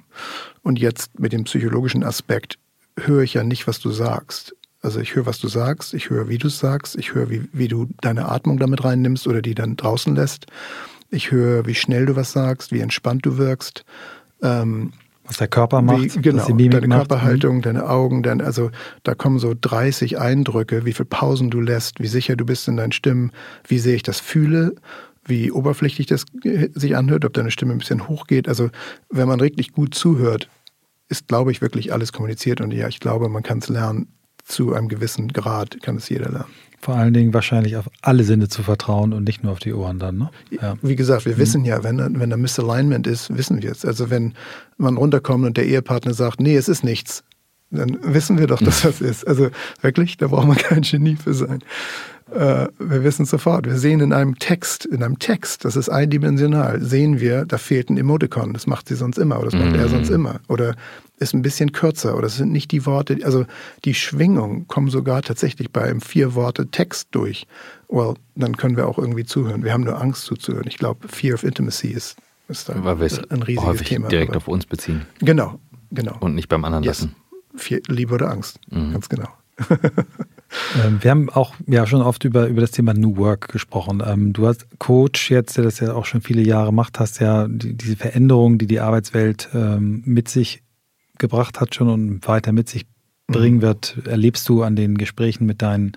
[0.64, 2.58] Und jetzt mit dem psychologischen Aspekt
[2.98, 4.56] höre ich ja nicht, was du sagst.
[4.84, 7.48] Also ich höre, was du sagst, ich höre, wie du es sagst, ich höre, wie,
[7.54, 10.46] wie du deine Atmung damit reinnimmst oder die dann draußen lässt.
[11.10, 13.86] Ich höre, wie schnell du was sagst, wie entspannt du wirkst.
[14.42, 14.92] Ähm,
[15.24, 17.00] was der Körper macht, wie, genau, deine macht.
[17.00, 18.72] Körperhaltung, deine Augen, dein, also
[19.04, 22.76] da kommen so 30 Eindrücke, wie viele Pausen du lässt, wie sicher du bist in
[22.76, 23.32] deinen Stimmen,
[23.66, 24.76] wie sehr ich das fühle,
[25.26, 26.26] wie oberflächlich das
[26.74, 28.50] sich anhört, ob deine Stimme ein bisschen hochgeht.
[28.50, 28.70] Also
[29.10, 30.50] wenn man wirklich gut zuhört,
[31.08, 34.08] ist, glaube ich, wirklich alles kommuniziert und ja, ich glaube, man kann es lernen,
[34.44, 36.52] zu einem gewissen Grad kann es jeder lernen.
[36.80, 40.00] Vor allen Dingen wahrscheinlich auf alle Sinne zu vertrauen und nicht nur auf die Ohren
[40.00, 40.18] dann.
[40.18, 40.30] Ne?
[40.50, 40.76] Ja.
[40.82, 41.40] Wie gesagt, wir mhm.
[41.40, 43.86] wissen ja, wenn, wenn da Misalignment ist, wissen wir es.
[43.86, 44.34] Also wenn
[44.78, 47.24] man runterkommt und der Ehepartner sagt, nee, es ist nichts,
[47.74, 49.28] dann wissen wir doch, dass das ist.
[49.28, 49.50] Also
[49.82, 51.60] wirklich, da braucht man kein Genie für sein.
[52.34, 53.66] Äh, wir wissen sofort.
[53.66, 57.90] Wir sehen in einem Text, in einem Text, das ist eindimensional, sehen wir, da fehlt
[57.90, 58.54] ein Emoticon.
[58.54, 59.80] Das macht sie sonst immer oder das macht mm.
[59.80, 60.40] er sonst immer.
[60.48, 60.76] Oder
[61.20, 63.46] ist ein bisschen kürzer oder es sind nicht die Worte, also
[63.86, 67.46] die Schwingungen kommen sogar tatsächlich bei einem vier Worte Text durch.
[67.88, 69.64] Well, dann können wir auch irgendwie zuhören.
[69.64, 70.68] Wir haben nur Angst zuzuhören.
[70.68, 72.18] Ich glaube, Fear of Intimacy ist,
[72.48, 72.98] ist da Weil
[73.30, 74.08] ein riesiges häufig Thema.
[74.08, 75.06] direkt aber, auf uns beziehen.
[75.20, 75.60] Genau,
[75.92, 76.18] genau.
[76.20, 77.02] Und nicht beim anderen yes.
[77.02, 77.16] lassen.
[77.56, 78.94] Viel, Liebe oder Angst, mhm.
[78.94, 79.30] ganz genau.
[80.84, 84.04] Ähm, wir haben auch ja schon oft über, über das Thema New Work gesprochen.
[84.06, 87.48] Ähm, du als Coach jetzt, der das ja auch schon viele Jahre macht, hast ja
[87.48, 90.62] die, diese Veränderungen, die die Arbeitswelt ähm, mit sich
[91.18, 92.86] gebracht hat schon und weiter mit sich
[93.28, 93.62] bringen mhm.
[93.62, 95.94] wird, erlebst du an den Gesprächen mit deinen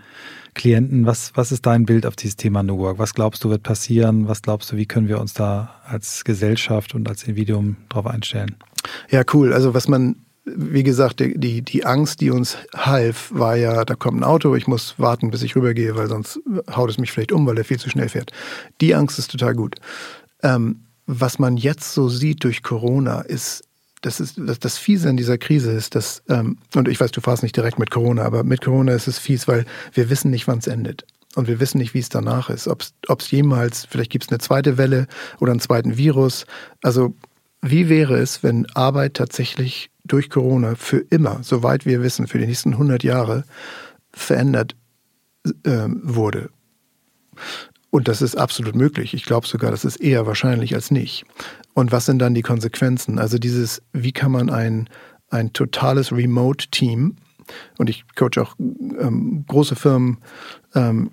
[0.54, 1.06] Klienten.
[1.06, 2.98] Was, was ist dein Bild auf dieses Thema New Work?
[2.98, 4.28] Was glaubst du wird passieren?
[4.28, 8.56] Was glaubst du, wie können wir uns da als Gesellschaft und als Individuum darauf einstellen?
[9.10, 9.52] Ja, cool.
[9.52, 14.20] Also was man wie gesagt, die, die Angst, die uns half, war ja, da kommt
[14.20, 16.40] ein Auto, ich muss warten, bis ich rübergehe, weil sonst
[16.74, 18.30] haut es mich vielleicht um, weil er viel zu schnell fährt.
[18.80, 19.76] Die Angst ist total gut.
[20.42, 23.64] Ähm, was man jetzt so sieht durch Corona, ist,
[24.02, 27.20] das ist das, das Fiese in dieser Krise ist, dass, ähm, und ich weiß, du
[27.20, 30.46] fahrst nicht direkt mit Corona, aber mit Corona ist es fies, weil wir wissen nicht,
[30.46, 31.06] wann es endet.
[31.34, 32.66] Und wir wissen nicht, wie es danach ist.
[32.66, 35.06] Ob es jemals, vielleicht gibt es eine zweite Welle
[35.38, 36.46] oder einen zweiten Virus.
[36.82, 37.14] Also
[37.60, 42.46] wie wäre es, wenn Arbeit tatsächlich durch Corona für immer, soweit wir wissen, für die
[42.46, 43.44] nächsten 100 Jahre
[44.12, 44.76] verändert
[45.64, 46.50] äh, wurde?
[47.90, 49.14] Und das ist absolut möglich.
[49.14, 51.24] Ich glaube sogar, das ist eher wahrscheinlich als nicht.
[51.74, 53.18] Und was sind dann die Konsequenzen?
[53.18, 54.88] Also dieses, wie kann man ein,
[55.30, 57.16] ein totales Remote-Team,
[57.78, 60.18] und ich coach auch ähm, große Firmen,
[60.74, 61.10] ähm,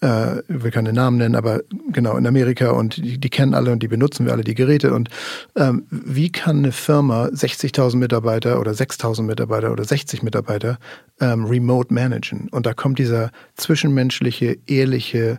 [0.00, 1.60] äh, will keine Namen nennen, aber
[1.92, 4.94] genau in Amerika und die, die kennen alle und die benutzen wir alle die Geräte.
[4.94, 5.10] Und
[5.56, 10.78] ähm, wie kann eine Firma 60.000 Mitarbeiter oder 6.000 Mitarbeiter oder 60 Mitarbeiter
[11.20, 12.48] ähm, remote managen?
[12.50, 15.38] Und da kommt dieser zwischenmenschliche, ehrliche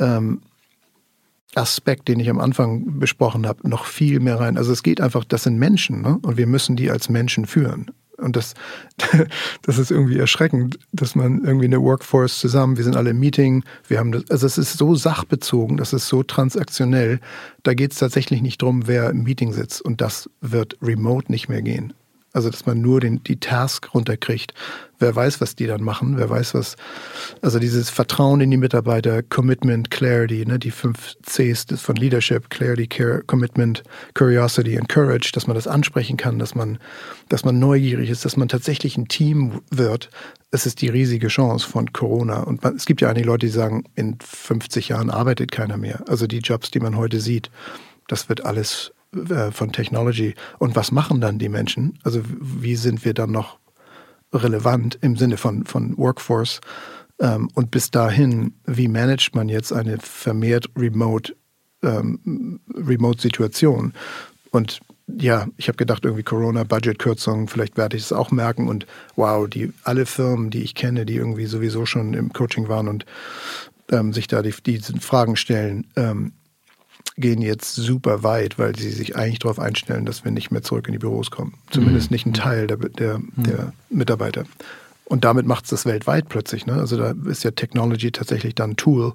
[0.00, 0.42] ähm,
[1.54, 4.56] Aspekt, den ich am Anfang besprochen habe, noch viel mehr rein.
[4.56, 6.18] Also es geht einfach, das sind Menschen ne?
[6.22, 7.90] und wir müssen die als Menschen führen.
[8.18, 8.54] Und das,
[9.62, 13.64] das ist irgendwie erschreckend, dass man irgendwie eine Workforce zusammen, wir sind alle im Meeting,
[13.88, 17.20] wir haben das, also es ist so sachbezogen, das ist so transaktionell,
[17.62, 19.82] da geht es tatsächlich nicht drum, wer im Meeting sitzt.
[19.82, 21.92] Und das wird remote nicht mehr gehen.
[22.34, 24.54] Also, dass man nur den, die Task runterkriegt.
[24.98, 26.76] Wer weiß, was die dann machen, wer weiß, was.
[27.42, 32.86] Also, dieses Vertrauen in die Mitarbeiter, Commitment, Clarity, ne, die fünf Cs von Leadership, Clarity,
[32.86, 33.82] Care, Commitment,
[34.14, 36.78] Curiosity und Courage, dass man das ansprechen kann, dass man,
[37.28, 40.08] dass man neugierig ist, dass man tatsächlich ein Team wird.
[40.50, 42.40] Es ist die riesige Chance von Corona.
[42.40, 46.02] Und man, es gibt ja einige Leute, die sagen, in 50 Jahren arbeitet keiner mehr.
[46.08, 47.50] Also, die Jobs, die man heute sieht,
[48.08, 48.92] das wird alles
[49.50, 50.34] von Technology.
[50.58, 51.98] Und was machen dann die Menschen?
[52.02, 53.58] Also wie sind wir dann noch
[54.32, 56.60] relevant im Sinne von, von Workforce?
[57.20, 61.34] Ähm, und bis dahin, wie managt man jetzt eine vermehrt remote,
[61.82, 63.92] ähm, Remote-Situation?
[64.50, 68.68] Und ja, ich habe gedacht, irgendwie Corona-Budgetkürzungen, vielleicht werde ich es auch merken.
[68.68, 68.86] Und
[69.16, 73.04] wow, die alle Firmen, die ich kenne, die irgendwie sowieso schon im Coaching waren und
[73.90, 76.32] ähm, sich da die, diese Fragen stellen, ähm,
[77.16, 80.86] gehen jetzt super weit, weil sie sich eigentlich darauf einstellen, dass wir nicht mehr zurück
[80.86, 81.54] in die Büros kommen.
[81.70, 82.14] Zumindest mhm.
[82.14, 83.72] nicht ein Teil der, der, der mhm.
[83.90, 84.44] Mitarbeiter.
[85.04, 86.64] Und damit macht es das weltweit plötzlich.
[86.64, 86.74] Ne?
[86.74, 89.12] Also da ist ja Technology tatsächlich dann ein Tool.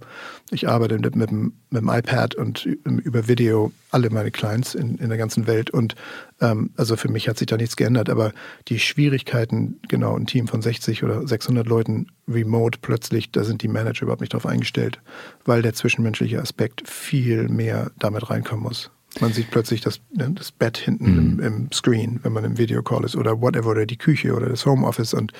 [0.51, 4.97] Ich arbeite mit, mit, dem, mit dem iPad und über Video alle meine Clients in,
[4.97, 5.69] in der ganzen Welt.
[5.69, 5.95] Und
[6.41, 8.09] ähm, also für mich hat sich da nichts geändert.
[8.09, 8.33] Aber
[8.67, 13.69] die Schwierigkeiten, genau, ein Team von 60 oder 600 Leuten remote plötzlich, da sind die
[13.69, 15.01] Manager überhaupt nicht drauf eingestellt,
[15.45, 18.91] weil der zwischenmenschliche Aspekt viel mehr damit reinkommen muss.
[19.19, 21.19] Man sieht plötzlich das, ne, das Bett hinten mhm.
[21.19, 24.65] im, im, Screen, wenn man im Videocall ist oder whatever, oder die Küche oder das
[24.65, 25.33] Homeoffice und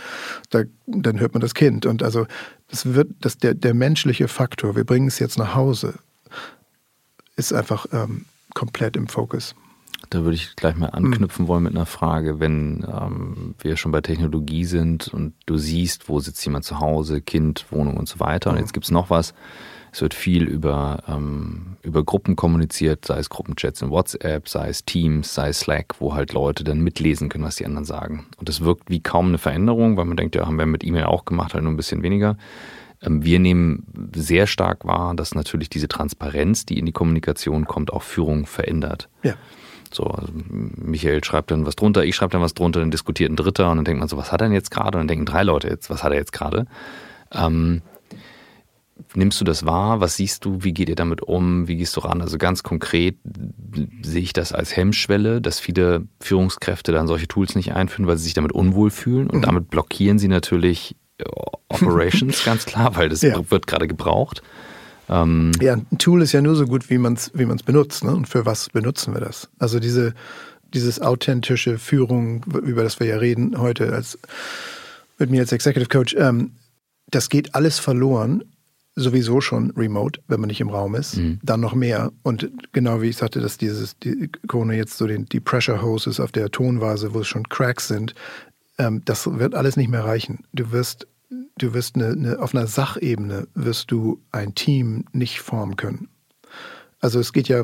[0.50, 1.86] da, dann hört man das Kind.
[1.86, 2.26] Und also
[2.70, 5.96] das wird, das, der, der menschliche Faktor, wir bringen es jetzt nach Hause,
[7.36, 9.56] ist einfach ähm, komplett im Fokus.
[10.10, 11.48] Da würde ich gleich mal anknüpfen mhm.
[11.50, 16.20] wollen mit einer Frage, wenn ähm, wir schon bei Technologie sind und du siehst, wo
[16.20, 18.52] sitzt jemand zu Hause, Kind, Wohnung und so weiter.
[18.52, 19.34] Und jetzt gibt es noch was
[19.98, 24.86] es wird viel über, ähm, über Gruppen kommuniziert, sei es Gruppenchats in WhatsApp, sei es
[24.86, 28.28] Teams, sei es Slack, wo halt Leute dann mitlesen können, was die anderen sagen.
[28.38, 31.06] Und das wirkt wie kaum eine Veränderung, weil man denkt, ja, haben wir mit E-Mail
[31.06, 32.38] auch gemacht, halt nur ein bisschen weniger.
[33.02, 37.92] Ähm, wir nehmen sehr stark wahr, dass natürlich diese Transparenz, die in die Kommunikation kommt,
[37.92, 39.10] auch Führung verändert.
[39.24, 39.34] Ja.
[39.92, 43.36] So, also Michael schreibt dann was drunter, ich schreibe dann was drunter, dann diskutiert ein
[43.36, 45.00] Dritter und dann denkt man so, was hat er denn jetzt gerade?
[45.00, 46.68] Und dann denken drei Leute jetzt, was hat er jetzt gerade?
[47.32, 47.82] Ähm,
[49.16, 50.00] nimmst du das wahr?
[50.00, 50.64] Was siehst du?
[50.64, 51.68] Wie geht ihr damit um?
[51.68, 52.22] Wie gehst du ran?
[52.22, 53.18] Also ganz konkret
[54.02, 58.26] sehe ich das als Hemmschwelle, dass viele Führungskräfte dann solche Tools nicht einführen, weil sie
[58.26, 59.44] sich damit unwohl fühlen und mhm.
[59.44, 61.24] damit blockieren sie natürlich äh,
[61.70, 63.50] Operations, ganz klar, weil das ja.
[63.50, 64.42] wird gerade gebraucht.
[65.10, 68.04] Ähm ja, ein Tool ist ja nur so gut, wie man es wie man's benutzt.
[68.04, 68.14] Ne?
[68.14, 69.50] Und für was benutzen wir das?
[69.60, 70.14] Also diese,
[70.74, 74.18] dieses authentische Führung, über das wir ja reden heute als
[75.18, 76.52] mit mir als Executive Coach, ähm,
[77.10, 78.44] das geht alles verloren,
[78.98, 81.40] sowieso schon remote, wenn man nicht im Raum ist, mhm.
[81.44, 82.12] dann noch mehr.
[82.24, 86.20] Und genau wie ich sagte, dass dieses die Krone jetzt so den, die Pressure Hoses
[86.20, 88.16] auf der Tonvase, wo es schon Cracks sind,
[88.80, 90.40] ähm, das wird alles nicht mehr reichen.
[90.52, 91.08] Du wirst,
[91.58, 96.10] du wirst eine, eine, auf einer Sachebene wirst du ein Team nicht formen können.
[97.00, 97.64] Also es geht ja,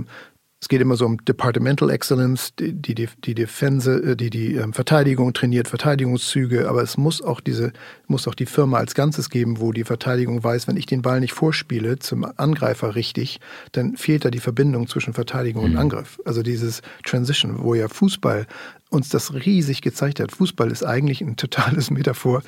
[0.63, 4.71] es geht immer so um Departmental Excellence, die, die, die Defense, äh, die, die ähm,
[4.71, 7.73] Verteidigung trainiert Verteidigungszüge, aber es muss auch diese,
[8.07, 11.19] muss auch die Firma als Ganzes geben, wo die Verteidigung weiß, wenn ich den Ball
[11.19, 13.41] nicht vorspiele zum Angreifer richtig,
[13.73, 15.71] dann fehlt da die Verbindung zwischen Verteidigung mhm.
[15.71, 16.17] und Angriff.
[16.23, 18.47] Also dieses Transition, wo ja Fußball
[18.89, 20.31] uns das riesig gezeigt hat.
[20.31, 22.41] Fußball ist eigentlich ein totales Metaphor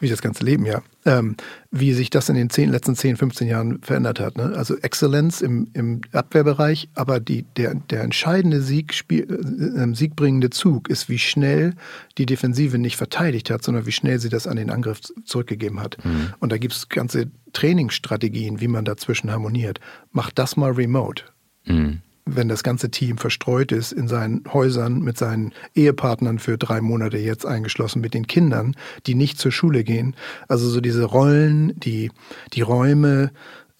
[0.00, 1.36] wie das ganze Leben ja, ähm,
[1.70, 4.36] wie sich das in den 10, letzten 10, 15 Jahren verändert hat.
[4.36, 4.54] Ne?
[4.56, 10.50] Also Exzellenz im, im Abwehrbereich, aber die, der, der entscheidende Sieg, Spiel, äh, ähm, siegbringende
[10.50, 11.74] Zug ist, wie schnell
[12.16, 15.98] die Defensive nicht verteidigt hat, sondern wie schnell sie das an den Angriff zurückgegeben hat.
[16.04, 16.34] Mhm.
[16.38, 19.80] Und da gibt es ganze Trainingsstrategien, wie man dazwischen harmoniert.
[20.12, 21.24] Macht das mal remote.
[21.64, 22.02] Mhm
[22.36, 27.18] wenn das ganze Team verstreut ist in seinen Häusern mit seinen Ehepartnern für drei Monate
[27.18, 28.74] jetzt eingeschlossen, mit den Kindern,
[29.06, 30.14] die nicht zur Schule gehen.
[30.48, 32.10] Also so diese Rollen, die,
[32.52, 33.30] die Räume,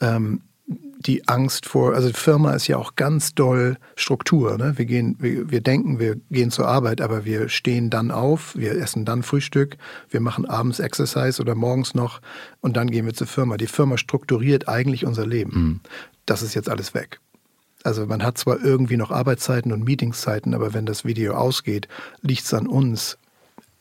[0.01, 0.43] ähm,
[1.01, 4.59] die Angst vor, also die Firma ist ja auch ganz doll Struktur.
[4.59, 4.77] Ne?
[4.77, 8.73] Wir gehen, wir, wir denken, wir gehen zur Arbeit, aber wir stehen dann auf, wir
[8.73, 9.77] essen dann Frühstück,
[10.11, 12.21] wir machen abends Exercise oder morgens noch
[12.61, 13.57] und dann gehen wir zur Firma.
[13.57, 15.51] Die Firma strukturiert eigentlich unser Leben.
[15.55, 15.81] Mhm.
[16.27, 17.21] Das ist jetzt alles weg.
[17.85, 21.89] Also man hat zwar irgendwie noch Arbeitszeiten und Meetingszeiten, aber wenn das Video ausgeht,
[22.23, 23.19] liegt es an uns,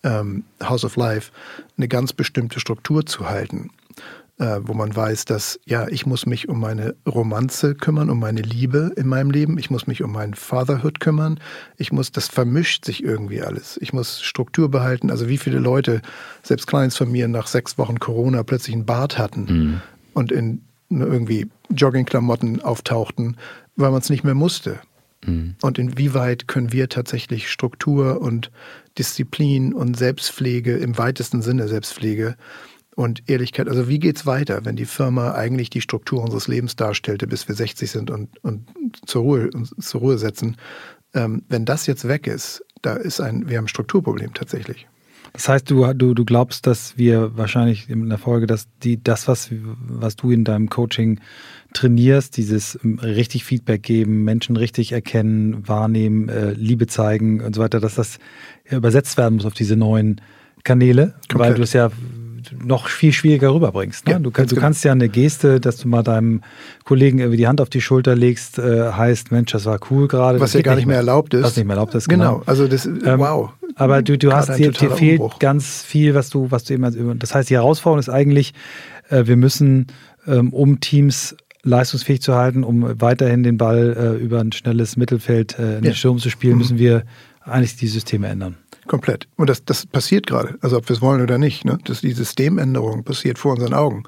[0.04, 1.32] ähm, House of Life,
[1.78, 3.72] eine ganz bestimmte Struktur zu halten,
[4.38, 8.42] äh, wo man weiß, dass ja, ich muss mich um meine Romanze kümmern, um meine
[8.42, 11.40] Liebe in meinem Leben, ich muss mich um mein Fatherhood kümmern,
[11.78, 13.78] ich muss, das vermischt sich irgendwie alles.
[13.82, 15.10] Ich muss Struktur behalten.
[15.10, 16.02] Also wie viele Leute,
[16.44, 19.82] selbst Clients von mir, nach sechs Wochen Corona plötzlich einen Bart hatten mhm.
[20.14, 23.36] und in irgendwie Joggingklamotten auftauchten,
[23.78, 24.80] weil man es nicht mehr musste.
[25.26, 25.56] Mhm.
[25.62, 28.52] Und inwieweit können wir tatsächlich Struktur und
[28.98, 32.36] Disziplin und Selbstpflege im weitesten Sinne Selbstpflege
[32.96, 36.76] und Ehrlichkeit, also wie geht es weiter, wenn die Firma eigentlich die Struktur unseres Lebens
[36.76, 38.68] darstellte, bis wir 60 sind und, und
[39.06, 40.58] zur Ruhe, uns zur Ruhe setzen.
[41.14, 44.88] Ähm, wenn das jetzt weg ist, da ist ein, wir haben ein Strukturproblem tatsächlich.
[45.34, 49.28] Das heißt, du, du, du glaubst, dass wir wahrscheinlich in der Folge, dass die, das,
[49.28, 51.20] was, was du in deinem Coaching
[51.74, 57.62] trainierst, dieses ähm, richtig Feedback geben, Menschen richtig erkennen, wahrnehmen, äh, Liebe zeigen und so
[57.62, 58.20] weiter, dass das
[58.70, 60.22] übersetzt werden muss auf diese neuen
[60.64, 61.40] Kanäle, Komplett.
[61.40, 61.92] weil du es ja
[62.52, 64.06] noch viel schwieriger rüberbringst.
[64.06, 64.14] Ne?
[64.14, 64.66] Ja, du, kannst, du genau.
[64.66, 66.42] kannst ja eine Geste, dass du mal deinem
[66.84, 70.40] Kollegen irgendwie die Hand auf die Schulter legst, äh, heißt, Mensch, das war cool gerade.
[70.40, 71.44] Was ja gar nicht mehr erlaubt ist.
[71.44, 72.40] Was nicht mehr erlaubt ist, genau.
[72.40, 72.44] genau.
[72.46, 73.52] Also das, ähm, wow.
[73.76, 75.40] Aber du, du hast, dir, dir fehlt Umbruch.
[75.40, 78.54] ganz viel, was du, was du eben, das heißt, die Herausforderung ist eigentlich,
[79.10, 79.88] äh, wir müssen,
[80.26, 85.60] ähm, um Teams leistungsfähig zu halten, um weiterhin den Ball äh, über ein schnelles Mittelfeld
[85.60, 85.92] äh, in ja.
[85.92, 86.60] den Sturm zu spielen, mhm.
[86.60, 87.04] müssen wir
[87.42, 88.58] eigentlich die Systeme ändern.
[88.88, 89.28] Komplett.
[89.36, 91.66] Und das, das passiert gerade, also ob wir es wollen oder nicht.
[91.66, 91.78] Ne?
[91.84, 94.04] Das, die Systemänderung passiert vor unseren Augen.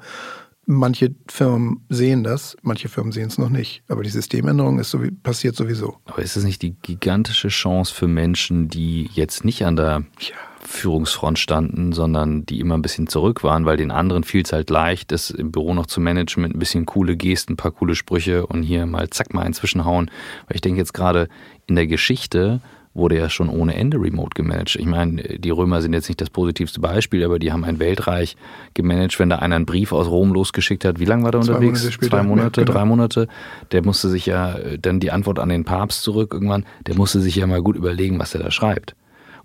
[0.66, 3.82] Manche Firmen sehen das, manche Firmen sehen es noch nicht.
[3.88, 5.96] Aber die Systemänderung ist so, passiert sowieso.
[6.04, 10.36] Aber ist es nicht die gigantische Chance für Menschen, die jetzt nicht an der ja.
[10.60, 14.70] Führungsfront standen, sondern die immer ein bisschen zurück waren, weil den anderen fiel es halt
[14.70, 17.96] leicht, das im Büro noch zu managen mit ein bisschen coole Gesten, ein paar coole
[17.96, 20.10] Sprüche und hier mal zack mal inzwischenhauen.
[20.46, 21.28] Weil ich denke jetzt gerade
[21.66, 22.60] in der Geschichte
[22.92, 24.76] wurde ja schon ohne Ende remote gemanagt.
[24.76, 28.36] Ich meine, die Römer sind jetzt nicht das positivste Beispiel, aber die haben ein Weltreich
[28.74, 29.18] gemanagt.
[29.18, 31.84] Wenn da einer einen Brief aus Rom losgeschickt hat, wie lange war der Zwei unterwegs?
[31.84, 32.72] Monate Zwei Monate, genau.
[32.72, 33.28] drei Monate.
[33.72, 37.36] Der musste sich ja dann die Antwort an den Papst zurück irgendwann, der musste sich
[37.36, 38.96] ja mal gut überlegen, was er da schreibt.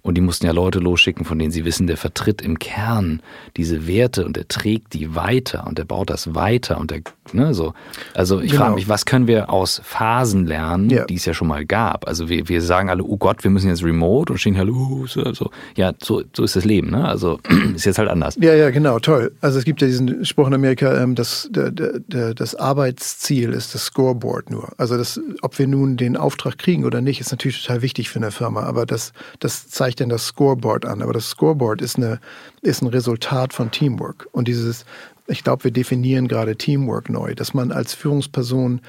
[0.02, 3.24] Und die mussten ja Leute losschicken, von denen sie wissen, der vertritt im Kern
[3.58, 7.02] diese Werte und der trägt die weiter und der baut das weiter und der,
[7.34, 7.74] ne, so.
[8.14, 8.64] Also ich genau.
[8.64, 11.06] frage mich, was können wir aus Phasen lernen, ja.
[11.06, 12.08] die es ja schon mal gab?
[12.08, 15.08] Also wir, wir sagen alle, oh Gott, wir müssen jetzt remote und stehen halt, uh,
[15.08, 15.50] so, so.
[15.76, 17.08] Ja, so, so ist das Leben, ne?
[17.08, 17.40] Also
[17.76, 18.38] ist jetzt halt anders.
[18.40, 19.32] Ja, ja, genau, toll.
[19.42, 23.74] Also es gibt ja diesen Spruch in Amerika, ähm, das, der, der, das Arbeitsziel ist
[23.74, 24.70] das Scoreboard nur.
[24.78, 28.20] Also das, ob wir nun den Auftrag kriegen oder nicht, ist natürlich total wichtig für
[28.20, 31.02] eine Firma, aber das, das zeigt denn das Scoreboard an?
[31.02, 32.20] Aber das Scoreboard ist, eine,
[32.62, 34.28] ist ein Resultat von Teamwork.
[34.32, 34.86] Und dieses,
[35.28, 38.82] ich glaube, wir definieren gerade Teamwork neu, dass man als Führungsperson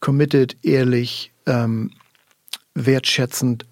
[0.00, 1.90] committed, ehrlich, ähm,
[2.74, 3.66] wertschätzend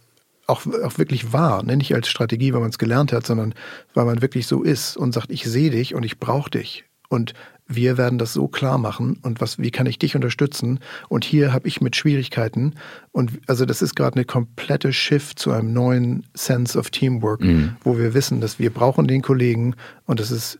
[0.46, 1.76] auch, auch wirklich wahr, ne?
[1.76, 3.54] nicht als Strategie, weil man es gelernt hat, sondern
[3.94, 6.84] weil man wirklich so ist und sagt, ich sehe dich und ich brauche dich.
[7.08, 7.34] Und
[7.68, 10.78] wir werden das so klar machen und was, wie kann ich dich unterstützen?
[11.08, 12.74] Und hier habe ich mit Schwierigkeiten.
[13.10, 17.76] Und also das ist gerade eine komplette Shift zu einem neuen Sense of Teamwork, mhm.
[17.82, 20.58] wo wir wissen, dass wir brauchen den Kollegen und es ist,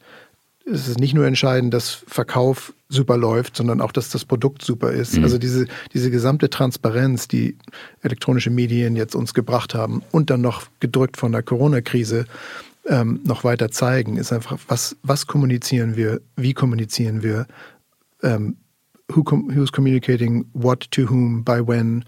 [0.66, 4.90] es ist nicht nur entscheidend, dass Verkauf super läuft, sondern auch, dass das Produkt super
[4.90, 5.16] ist.
[5.16, 5.22] Mhm.
[5.22, 7.56] Also diese, diese gesamte Transparenz, die
[8.02, 12.26] elektronische Medien jetzt uns gebracht haben und dann noch gedrückt von der Corona-Krise,
[12.86, 17.46] ähm, noch weiter zeigen, ist einfach, was, was kommunizieren wir, wie kommunizieren wir,
[18.22, 18.56] ähm,
[19.08, 22.04] who com who's communicating what to whom, by when,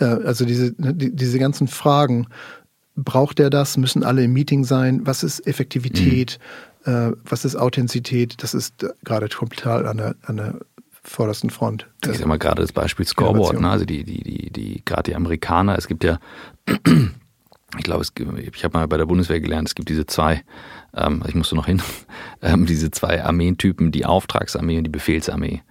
[0.00, 2.26] äh, also diese, ne, die, diese ganzen Fragen,
[3.04, 6.67] braucht er das, müssen alle im Meeting sein, was ist Effektivität, mhm.
[6.84, 10.54] Äh, was ist Authentizität, das ist äh, gerade total an der, an der
[11.02, 11.86] vordersten Front.
[12.04, 13.70] Ich sag mal gerade das Beispiel Scoreboard, ne?
[13.70, 16.18] also die, die, die, die, gerade die Amerikaner, es gibt ja
[17.76, 18.04] ich glaube,
[18.36, 20.42] ich habe mal bei der Bundeswehr gelernt, es gibt diese zwei,
[20.94, 21.82] ähm, ich musste noch hin,
[22.42, 25.62] ähm, diese zwei Armeentypen, die Auftragsarmee und die Befehlsarmee.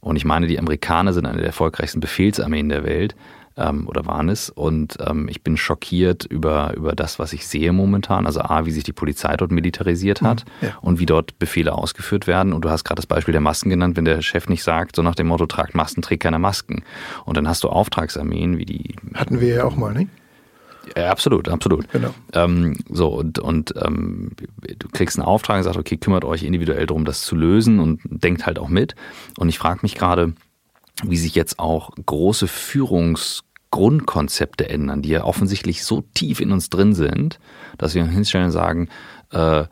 [0.00, 3.14] Und ich meine, die Amerikaner sind eine der erfolgreichsten Befehlsarmeen der Welt
[3.56, 4.50] ähm, oder waren es.
[4.50, 8.26] Und ähm, ich bin schockiert über, über das, was ich sehe momentan.
[8.26, 10.78] Also A, wie sich die Polizei dort militarisiert hat mhm, ja.
[10.80, 12.52] und wie dort Befehle ausgeführt werden.
[12.52, 15.02] Und du hast gerade das Beispiel der Masken genannt, wenn der Chef nicht sagt, so
[15.02, 16.82] nach dem Motto, tragt Masken, trägt keine Masken.
[17.24, 18.94] Und dann hast du Auftragsarmeen wie die.
[19.14, 20.10] Hatten wir ja auch mal, nicht?
[20.96, 21.90] Ja, absolut, absolut.
[21.92, 22.14] Genau.
[22.32, 24.32] Ähm, so, und, und ähm,
[24.78, 28.00] du kriegst einen Auftrag und sagst, okay, kümmert euch individuell darum, das zu lösen und
[28.04, 28.94] denkt halt auch mit.
[29.38, 30.34] Und ich frage mich gerade,
[31.04, 36.94] wie sich jetzt auch große Führungsgrundkonzepte ändern, die ja offensichtlich so tief in uns drin
[36.94, 37.38] sind,
[37.78, 38.88] dass wir hinstellen und sagen,
[39.30, 39.64] äh,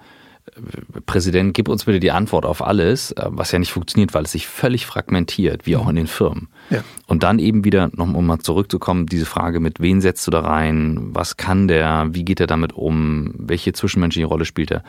[1.06, 4.32] Präsident, gib uns bitte die Antwort auf alles, äh, was ja nicht funktioniert, weil es
[4.32, 6.48] sich völlig fragmentiert, wie auch in den Firmen.
[6.70, 6.82] Ja.
[7.06, 10.40] Und dann eben wieder, noch um mal zurückzukommen, diese Frage mit, wen setzt du da
[10.40, 14.82] rein, was kann der, wie geht er damit um, welche zwischenmenschliche Rolle spielt er?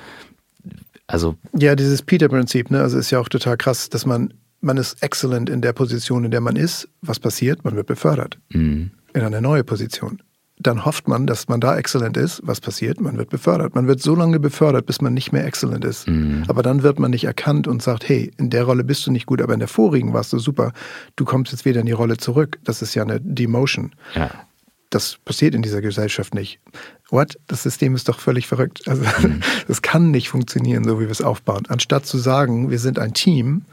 [1.08, 2.82] Also ja, dieses Peter-Prinzip, ne?
[2.82, 6.32] also ist ja auch total krass, dass man, man ist excellent in der Position, in
[6.32, 6.88] der man ist.
[7.02, 7.64] Was passiert?
[7.66, 8.92] Man wird befördert mhm.
[9.14, 10.22] in eine neue Position
[10.62, 12.42] dann hofft man, dass man da exzellent ist.
[12.44, 13.02] Was passiert?
[13.02, 13.76] Man wird befördert.
[13.76, 16.08] Man wird so lange befördert, bis man nicht mehr exzellent ist.
[16.08, 16.44] Mhm.
[16.48, 19.26] Aber dann wird man nicht erkannt und sagt, hey, in der Rolle bist du nicht
[19.26, 20.74] gut, aber in der vorigen warst du super.
[21.16, 22.60] Du kommst jetzt wieder in die Rolle zurück.
[22.64, 23.92] Das ist ja eine Demotion.
[24.14, 24.30] Ja.
[24.92, 26.60] Das passiert in dieser Gesellschaft nicht.
[27.10, 27.40] What?
[27.48, 28.82] Das System ist doch völlig verrückt.
[28.88, 29.40] Also, mhm.
[29.68, 31.64] das kann nicht funktionieren, so wie wir es aufbauen.
[31.70, 33.64] Anstatt zu sagen, wir sind ein Team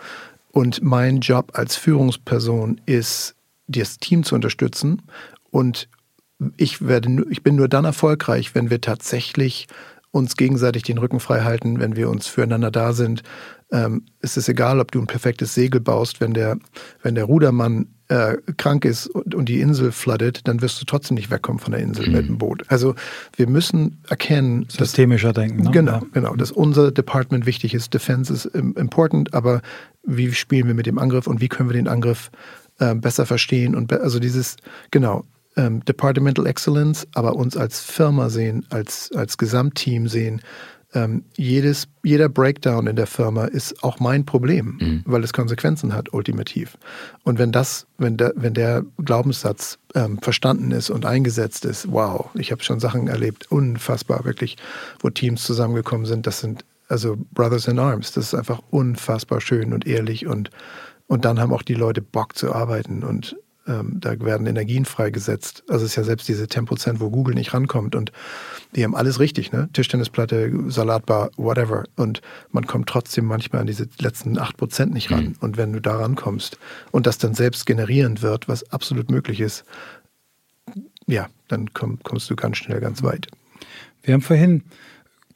[0.53, 3.35] und mein Job als Führungsperson ist,
[3.67, 5.03] das Team zu unterstützen
[5.51, 5.89] und
[6.57, 9.67] ich, werde, ich bin nur dann erfolgreich, wenn wir tatsächlich
[10.11, 13.23] uns gegenseitig den Rücken frei halten, wenn wir uns füreinander da sind.
[13.71, 16.59] Ähm, es ist egal, ob du ein perfektes Segel baust, wenn der,
[17.03, 21.17] wenn der Rudermann äh, krank ist und, und, die Insel flooded, dann wirst du trotzdem
[21.17, 22.13] nicht wegkommen von der Insel mhm.
[22.13, 22.65] mit dem Boot.
[22.69, 22.95] Also
[23.37, 25.65] wir müssen erkennen, systemischer dass, denken.
[25.65, 25.71] Ne?
[25.71, 26.03] Genau, ja.
[26.13, 27.93] genau, dass unser Department wichtig ist.
[27.93, 29.61] Defense ist important, aber
[30.05, 32.31] wie spielen wir mit dem Angriff und wie können wir den Angriff
[32.79, 34.57] äh, besser verstehen und be also dieses
[34.91, 35.25] genau
[35.57, 40.41] ähm, Departmental Excellence, aber uns als Firma sehen, als, als Gesamtteam sehen.
[40.95, 45.03] Ähm, jedes, jeder Breakdown in der Firma ist auch mein Problem, mhm.
[45.05, 46.79] weil es Konsequenzen hat, ultimativ.
[47.25, 52.31] Und wenn das, wenn der, wenn der Glaubenssatz ähm, verstanden ist und eingesetzt ist, wow,
[52.35, 54.57] ich habe schon Sachen erlebt, unfassbar, wirklich,
[55.01, 59.75] wo Teams zusammengekommen sind, das sind also Brothers in Arms, das ist einfach unfassbar schön
[59.75, 60.51] und ehrlich und,
[61.07, 63.37] und dann haben auch die Leute Bock zu arbeiten und
[63.69, 65.63] ähm, da werden Energien freigesetzt.
[65.69, 67.95] Also es ist ja selbst diese Temprozent, wo Google nicht rankommt.
[67.95, 68.11] Und
[68.75, 69.69] die haben alles richtig, ne?
[69.73, 71.85] Tischtennisplatte, Salatbar, whatever.
[71.97, 75.25] Und man kommt trotzdem manchmal an diese letzten 8% nicht ran.
[75.25, 75.37] Mhm.
[75.41, 76.59] Und wenn du da rankommst
[76.91, 79.65] und das dann selbst generierend wird, was absolut möglich ist,
[81.07, 83.29] ja, dann komm, kommst du ganz schnell ganz weit.
[84.03, 84.63] Wir haben vorhin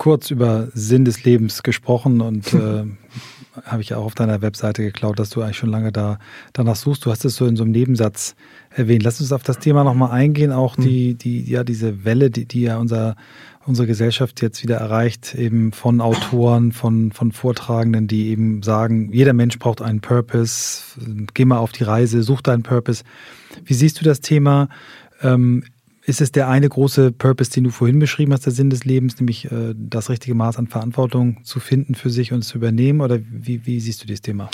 [0.03, 2.82] kurz über Sinn des Lebens gesprochen und äh,
[3.64, 6.18] habe ich auch auf deiner Webseite geklaut, dass du eigentlich schon lange da
[6.53, 7.07] danach suchst.
[7.07, 8.34] Du hast es so in so einem Nebensatz
[8.70, 9.05] erwähnt.
[9.05, 11.18] Lass uns auf das Thema nochmal eingehen, auch die, hm.
[11.18, 13.14] die, ja, diese Welle, die, die ja unser,
[13.64, 19.34] unsere Gesellschaft jetzt wieder erreicht, eben von Autoren, von, von Vortragenden, die eben sagen, jeder
[19.34, 20.82] Mensch braucht einen Purpose,
[21.32, 23.05] geh mal auf die Reise, such deinen Purpose.
[23.64, 24.68] Wie siehst du das Thema?
[25.22, 25.62] Ähm,
[26.05, 29.18] ist es der eine große Purpose, den du vorhin beschrieben hast, der Sinn des Lebens,
[29.18, 33.00] nämlich äh, das richtige Maß an Verantwortung zu finden für sich und zu übernehmen?
[33.00, 34.50] Oder wie, wie siehst du dieses Thema?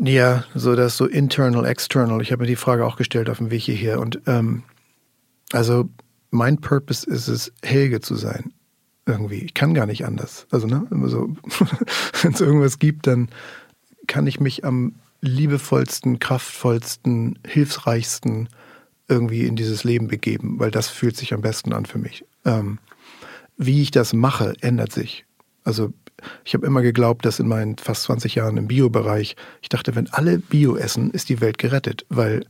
[0.00, 2.22] Ja, so das so internal, external.
[2.22, 4.00] Ich habe mir die Frage auch gestellt auf dem Weg hierher.
[4.00, 4.62] Und ähm,
[5.52, 5.88] also
[6.30, 8.52] mein Purpose ist es, Helge zu sein.
[9.04, 9.38] irgendwie.
[9.38, 10.46] Ich kann gar nicht anders.
[10.50, 11.34] Also, ne, so,
[12.22, 13.28] wenn es irgendwas gibt, dann
[14.06, 18.48] kann ich mich am liebevollsten, kraftvollsten, hilfsreichsten
[19.12, 22.24] irgendwie in dieses Leben begeben, weil das fühlt sich am besten an für mich.
[22.44, 22.78] Ähm,
[23.56, 25.24] wie ich das mache, ändert sich.
[25.64, 25.92] Also
[26.44, 30.08] ich habe immer geglaubt, dass in meinen fast 20 Jahren im Bio-Bereich, ich dachte, wenn
[30.10, 32.44] alle Bio essen, ist die Welt gerettet, weil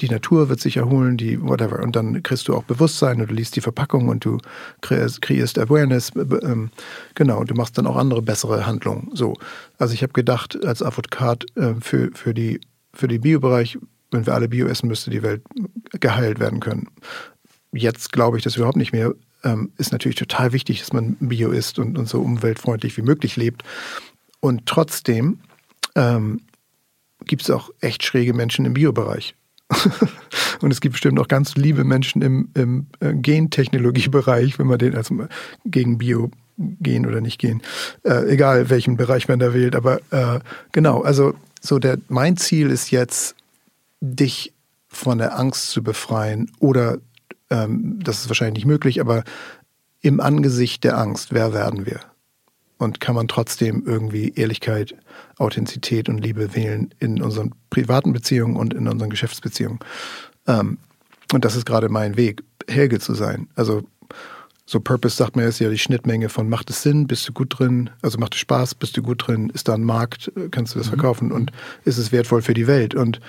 [0.00, 1.80] die Natur wird sich erholen, die whatever.
[1.80, 4.38] Und dann kriegst du auch Bewusstsein und du liest die Verpackung und du
[4.80, 6.10] kreierst, kreierst Awareness.
[6.42, 6.70] Ähm,
[7.14, 9.10] genau, und du machst dann auch andere bessere Handlungen.
[9.14, 9.34] So.
[9.78, 12.60] Also ich habe gedacht, als Avocat äh, für, für die,
[12.92, 13.78] für den Biobereich,
[14.14, 15.42] wenn wir alle Bio essen, müsste die Welt
[16.00, 16.88] geheilt werden können.
[17.72, 19.14] Jetzt glaube ich das überhaupt nicht mehr.
[19.42, 23.36] Ähm, ist natürlich total wichtig, dass man Bio isst und, und so umweltfreundlich wie möglich
[23.36, 23.62] lebt.
[24.40, 25.40] Und trotzdem
[25.94, 26.40] ähm,
[27.26, 29.34] gibt es auch echt schräge Menschen im Biobereich.
[30.60, 34.94] und es gibt bestimmt auch ganz liebe Menschen im, im äh, Gentechnologiebereich, wenn man den
[34.94, 35.12] als
[35.64, 37.62] gegen Bio gehen oder nicht gehen,
[38.04, 39.74] äh, egal welchen Bereich man da wählt.
[39.74, 40.40] Aber äh,
[40.72, 43.34] genau, also so der mein Ziel ist jetzt,
[44.04, 44.54] dich
[44.88, 46.98] von der Angst zu befreien oder
[47.50, 49.24] ähm, das ist wahrscheinlich nicht möglich, aber
[50.00, 52.00] im Angesicht der Angst, wer werden wir?
[52.76, 54.94] Und kann man trotzdem irgendwie Ehrlichkeit,
[55.38, 59.78] Authentizität und Liebe wählen in unseren privaten Beziehungen und in unseren Geschäftsbeziehungen?
[60.46, 60.78] Ähm,
[61.32, 63.48] und das ist gerade mein Weg, Helge zu sein.
[63.54, 63.82] Also
[64.66, 67.58] so Purpose sagt man ist ja die Schnittmenge von macht es Sinn, bist du gut
[67.58, 70.78] drin, also macht es Spaß, bist du gut drin, ist da ein Markt, kannst du
[70.78, 70.92] das mhm.
[70.92, 71.52] verkaufen und
[71.84, 72.94] ist es wertvoll für die Welt?
[72.94, 73.20] Und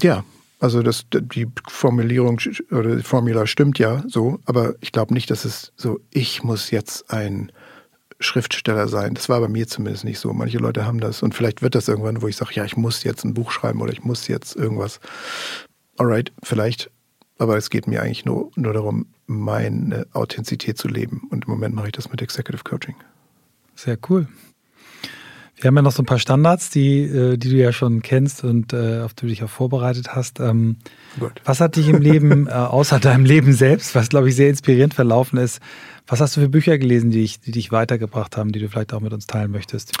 [0.00, 0.24] ja,
[0.60, 2.40] also das, die Formulierung
[2.70, 6.70] oder die Formula stimmt ja so, aber ich glaube nicht, dass es so, ich muss
[6.70, 7.52] jetzt ein
[8.20, 9.14] Schriftsteller sein.
[9.14, 10.32] Das war bei mir zumindest nicht so.
[10.32, 13.04] Manche Leute haben das und vielleicht wird das irgendwann, wo ich sage, ja, ich muss
[13.04, 15.00] jetzt ein Buch schreiben oder ich muss jetzt irgendwas.
[15.98, 16.90] Alright, vielleicht,
[17.38, 21.28] aber es geht mir eigentlich nur, nur darum, meine Authentizität zu leben.
[21.30, 22.94] Und im Moment mache ich das mit Executive Coaching.
[23.74, 24.28] Sehr cool.
[25.56, 28.44] Wir haben ja noch so ein paar Standards, die, äh, die du ja schon kennst
[28.44, 30.40] und äh, auf die du dich auch vorbereitet hast.
[30.40, 30.76] Ähm,
[31.44, 34.94] was hat dich im Leben, äh, außer deinem Leben selbst, was glaube ich sehr inspirierend
[34.94, 35.60] verlaufen ist,
[36.06, 38.92] was hast du für Bücher gelesen, die dich, die dich weitergebracht haben, die du vielleicht
[38.92, 39.96] auch mit uns teilen möchtest?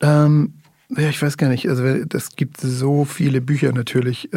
[0.00, 0.54] Ähm,
[0.88, 1.68] ja, ich weiß gar nicht.
[1.68, 4.30] Also es gibt so viele Bücher natürlich.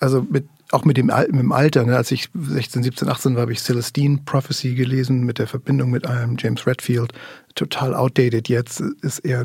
[0.00, 1.96] Also mit auch mit dem, mit dem Alter, ne?
[1.96, 6.06] als ich 16, 17, 18 war, habe ich Celestine Prophecy gelesen mit der Verbindung mit
[6.06, 7.12] einem James Redfield.
[7.54, 9.44] Total outdated jetzt, ist eher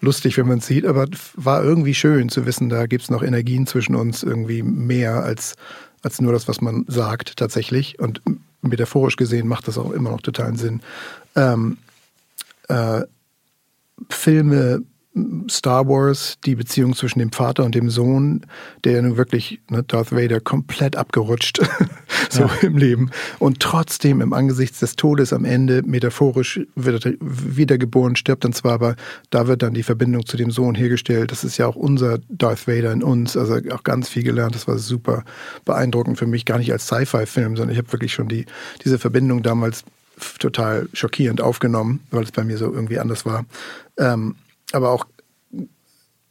[0.00, 3.22] lustig, wenn man es sieht, aber war irgendwie schön zu wissen, da gibt es noch
[3.22, 5.56] Energien zwischen uns, irgendwie mehr als,
[6.02, 7.98] als nur das, was man sagt tatsächlich.
[7.98, 8.22] Und
[8.62, 10.80] metaphorisch gesehen macht das auch immer noch totalen Sinn.
[11.36, 11.76] Ähm,
[12.68, 13.02] äh,
[14.08, 14.82] Filme
[15.50, 18.46] Star Wars, die Beziehung zwischen dem Vater und dem Sohn,
[18.84, 21.60] der nun wirklich, ne, Darth Vader, komplett abgerutscht,
[22.30, 22.50] so ja.
[22.62, 23.10] im Leben.
[23.38, 28.72] Und trotzdem im Angesicht des Todes am Ende metaphorisch wird er wiedergeboren, stirbt dann zwar,
[28.72, 28.96] aber
[29.28, 31.30] da wird dann die Verbindung zu dem Sohn hergestellt.
[31.30, 34.54] Das ist ja auch unser Darth Vader in uns, also auch ganz viel gelernt.
[34.54, 35.24] Das war super
[35.66, 38.46] beeindruckend für mich, gar nicht als Sci-Fi-Film, sondern ich habe wirklich schon die,
[38.82, 39.84] diese Verbindung damals
[40.38, 43.44] total schockierend aufgenommen, weil es bei mir so irgendwie anders war.
[43.98, 44.36] Ähm,
[44.74, 45.06] aber auch,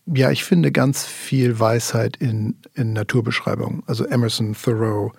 [0.05, 3.83] ja, ich finde ganz viel Weisheit in, in Naturbeschreibungen.
[3.85, 5.13] Also Emerson, Thoreau,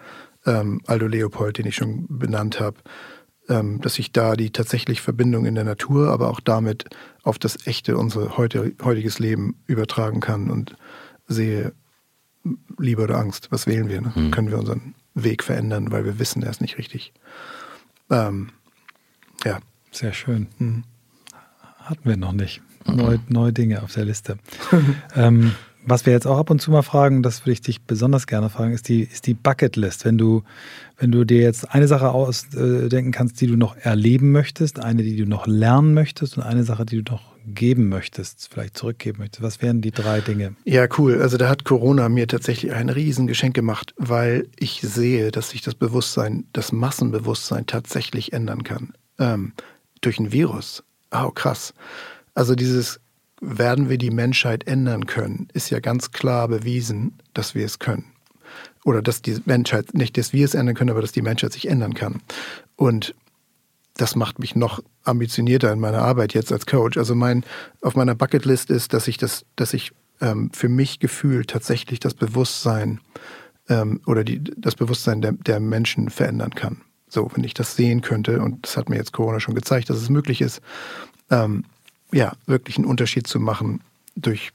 [0.45, 2.79] ähm, Aldo Leopold, den ich schon benannt habe,
[3.49, 6.85] ähm, dass ich da die tatsächliche Verbindung in der Natur, aber auch damit
[7.23, 10.77] auf das echte, unser heute, heutiges Leben übertragen kann und
[11.27, 11.73] sehe,
[12.79, 14.01] Liebe oder Angst, was wählen wir?
[14.01, 14.13] Ne?
[14.15, 14.31] Mhm.
[14.33, 17.13] Können wir unseren Weg verändern, weil wir wissen, er ist nicht richtig.
[18.11, 18.51] Ähm,
[19.45, 19.61] ja.
[19.93, 20.49] Sehr schön.
[20.59, 20.85] Mhm.
[21.79, 22.63] Hatten wir noch nicht.
[22.87, 24.39] Neue, neue Dinge auf der Liste.
[25.17, 25.53] ähm,
[25.85, 28.49] was wir jetzt auch ab und zu mal fragen, das würde ich dich besonders gerne
[28.51, 30.05] fragen, ist die, ist die Bucketlist.
[30.05, 30.43] Wenn du,
[30.97, 35.17] wenn du dir jetzt eine Sache ausdenken kannst, die du noch erleben möchtest, eine, die
[35.17, 39.43] du noch lernen möchtest und eine Sache, die du noch geben möchtest, vielleicht zurückgeben möchtest,
[39.43, 40.55] was wären die drei Dinge?
[40.65, 41.21] Ja, cool.
[41.21, 45.75] Also da hat Corona mir tatsächlich ein Riesengeschenk gemacht, weil ich sehe, dass sich das
[45.75, 48.93] Bewusstsein, das Massenbewusstsein tatsächlich ändern kann.
[49.19, 49.53] Ähm,
[50.01, 50.85] durch ein Virus.
[51.11, 51.75] Oh, krass.
[52.35, 53.01] Also dieses
[53.41, 58.05] werden wir die Menschheit ändern können, ist ja ganz klar bewiesen, dass wir es können.
[58.85, 61.69] Oder dass die Menschheit, nicht dass wir es ändern können, aber dass die Menschheit sich
[61.69, 62.21] ändern kann.
[62.77, 63.15] Und
[63.97, 66.97] das macht mich noch ambitionierter in meiner Arbeit jetzt als Coach.
[66.97, 67.45] Also mein,
[67.81, 72.15] auf meiner Bucketlist ist, dass ich das, dass ich ähm, für mich gefühlt tatsächlich das
[72.15, 73.01] Bewusstsein
[73.69, 76.81] ähm, oder die, das Bewusstsein der, der Menschen verändern kann.
[77.09, 79.99] So, wenn ich das sehen könnte, und das hat mir jetzt Corona schon gezeigt, dass
[79.99, 80.63] es möglich ist,
[81.31, 81.65] ähm,
[82.13, 83.81] ja, wirklich einen Unterschied zu machen
[84.17, 84.53] durch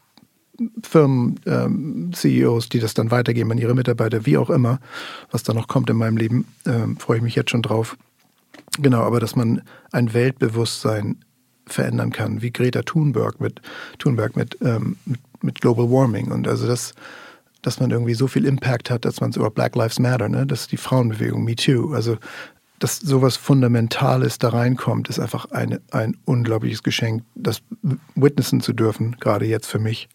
[0.84, 4.80] Firmen, ähm, CEOs, die das dann weitergeben an ihre Mitarbeiter, wie auch immer,
[5.32, 7.96] was da noch kommt in meinem Leben, ähm, freue ich mich jetzt schon drauf.
[8.80, 11.24] Genau, aber dass man ein Weltbewusstsein
[11.68, 13.62] verändern kann, wie Greta Thunberg mit
[14.00, 16.32] Thunberg mit, ähm, mit, mit, Global Warming.
[16.32, 16.94] Und also das,
[17.62, 20.46] dass man irgendwie so viel Impact hat, dass man so Black Lives Matter, ne?
[20.46, 21.94] das ist die Frauenbewegung, Me Too.
[21.94, 22.18] Also
[22.80, 27.62] dass sowas Fundamentales da reinkommt, ist einfach eine, ein unglaubliches Geschenk, das
[28.16, 30.10] witnessen zu dürfen, gerade jetzt für mich.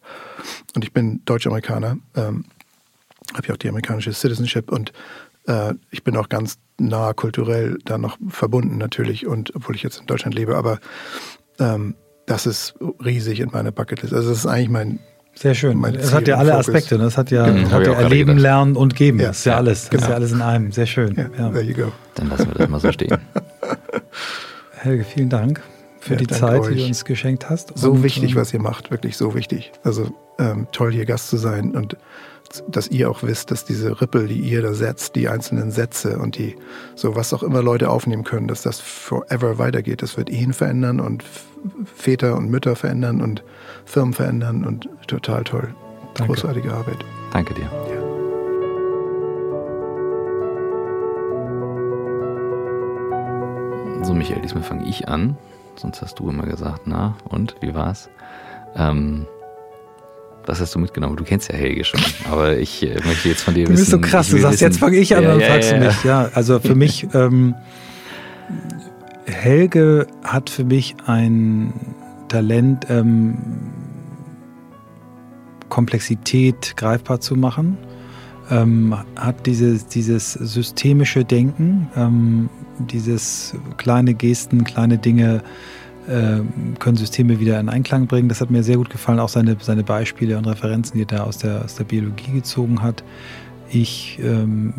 [0.75, 2.45] Und ich bin Deutsch-Amerikaner, ähm,
[3.35, 4.93] habe ja auch die amerikanische Citizenship und
[5.47, 10.01] äh, ich bin auch ganz nah kulturell da noch verbunden natürlich und obwohl ich jetzt
[10.01, 10.79] in Deutschland lebe, aber
[11.59, 11.95] ähm,
[12.27, 14.15] das ist riesig in meiner Bucketlist.
[14.15, 15.01] Also das ist eigentlich mein
[15.35, 15.83] sehr schön.
[15.85, 16.69] Es hat ja alle Fokus.
[16.69, 16.99] Aspekte.
[16.99, 17.17] Das ne?
[17.19, 19.19] hat ja, mhm, hat ja erleben, lernen und geben.
[19.19, 19.29] Ja.
[19.29, 19.83] Das ist ja alles.
[19.83, 20.03] Das genau.
[20.03, 20.73] ist ja alles in einem.
[20.73, 21.15] Sehr schön.
[21.17, 21.51] Ja, ja.
[21.51, 21.93] There you go.
[22.15, 23.17] Dann lassen wir das mal so stehen.
[24.73, 25.63] Helge, vielen Dank
[26.01, 26.69] für ja, die Zeit, euch.
[26.75, 27.77] die du uns geschenkt hast.
[27.79, 28.91] So und, wichtig, ähm, was ihr macht.
[28.91, 29.73] Wirklich so wichtig.
[29.85, 31.97] Also ähm, toll, hier Gast zu sein und
[32.69, 36.37] dass ihr auch wisst, dass diese Rippel, die ihr da setzt, die einzelnen Sätze und
[36.37, 36.57] die,
[36.95, 40.03] so was auch immer Leute aufnehmen können, dass das forever weitergeht.
[40.03, 41.25] Das wird Ehen verändern und
[41.95, 43.45] Väter und Mütter verändern und
[43.85, 45.75] Firmen verändern und total toll.
[46.15, 46.35] Danke.
[46.35, 46.99] Großartige Arbeit.
[47.33, 47.65] Danke dir.
[47.65, 48.03] Ja.
[54.05, 55.37] So, Michael, diesmal fange ich an.
[55.77, 58.11] Sonst hast du immer gesagt, na, und wie war's?
[58.75, 59.27] Ähm,
[60.47, 61.17] was hast du mitgenommen?
[61.17, 63.75] Du kennst ja Helge schon, aber ich äh, möchte jetzt von dir wissen.
[63.75, 65.71] Du bist so krass, du sagst, wissen, jetzt fange ich an, ja, dann ja, fragst
[65.71, 66.05] ja, du mich.
[66.05, 67.55] Ja, also für mich, ähm,
[69.27, 71.73] Helge hat für mich ein
[72.29, 73.39] Talent, ähm,
[75.69, 77.79] Komplexität greifbar zu machen,
[78.51, 85.43] ähm, hat dieses, dieses systemische Denken, ähm, dieses kleine Gesten, kleine Dinge,
[86.07, 88.29] können Systeme wieder in Einklang bringen.
[88.29, 91.25] Das hat mir sehr gut gefallen, auch seine, seine Beispiele und Referenzen, die er da
[91.25, 93.05] aus der, aus der Biologie gezogen hat.
[93.71, 94.75] Ich, ähm,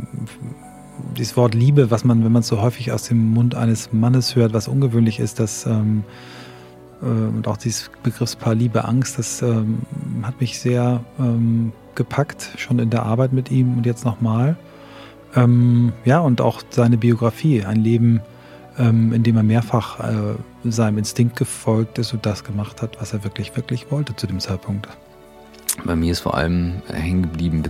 [1.17, 4.36] dieses Wort Liebe, was man, wenn man es so häufig aus dem Mund eines Mannes
[4.36, 6.03] hört, was ungewöhnlich ist, das ähm,
[7.01, 9.80] äh, und auch dieses Begriffspaar Liebe, Angst, das ähm,
[10.24, 14.55] hat mich sehr ähm, gepackt, schon in der Arbeit mit ihm und jetzt nochmal.
[15.36, 18.21] Ähm, ja, und auch seine Biografie, ein Leben,
[18.78, 23.24] ähm, indem er mehrfach äh, seinem Instinkt gefolgt ist und das gemacht hat, was er
[23.24, 24.88] wirklich, wirklich wollte zu dem Zeitpunkt.
[25.84, 27.63] Bei mir ist vor allem hängen geblieben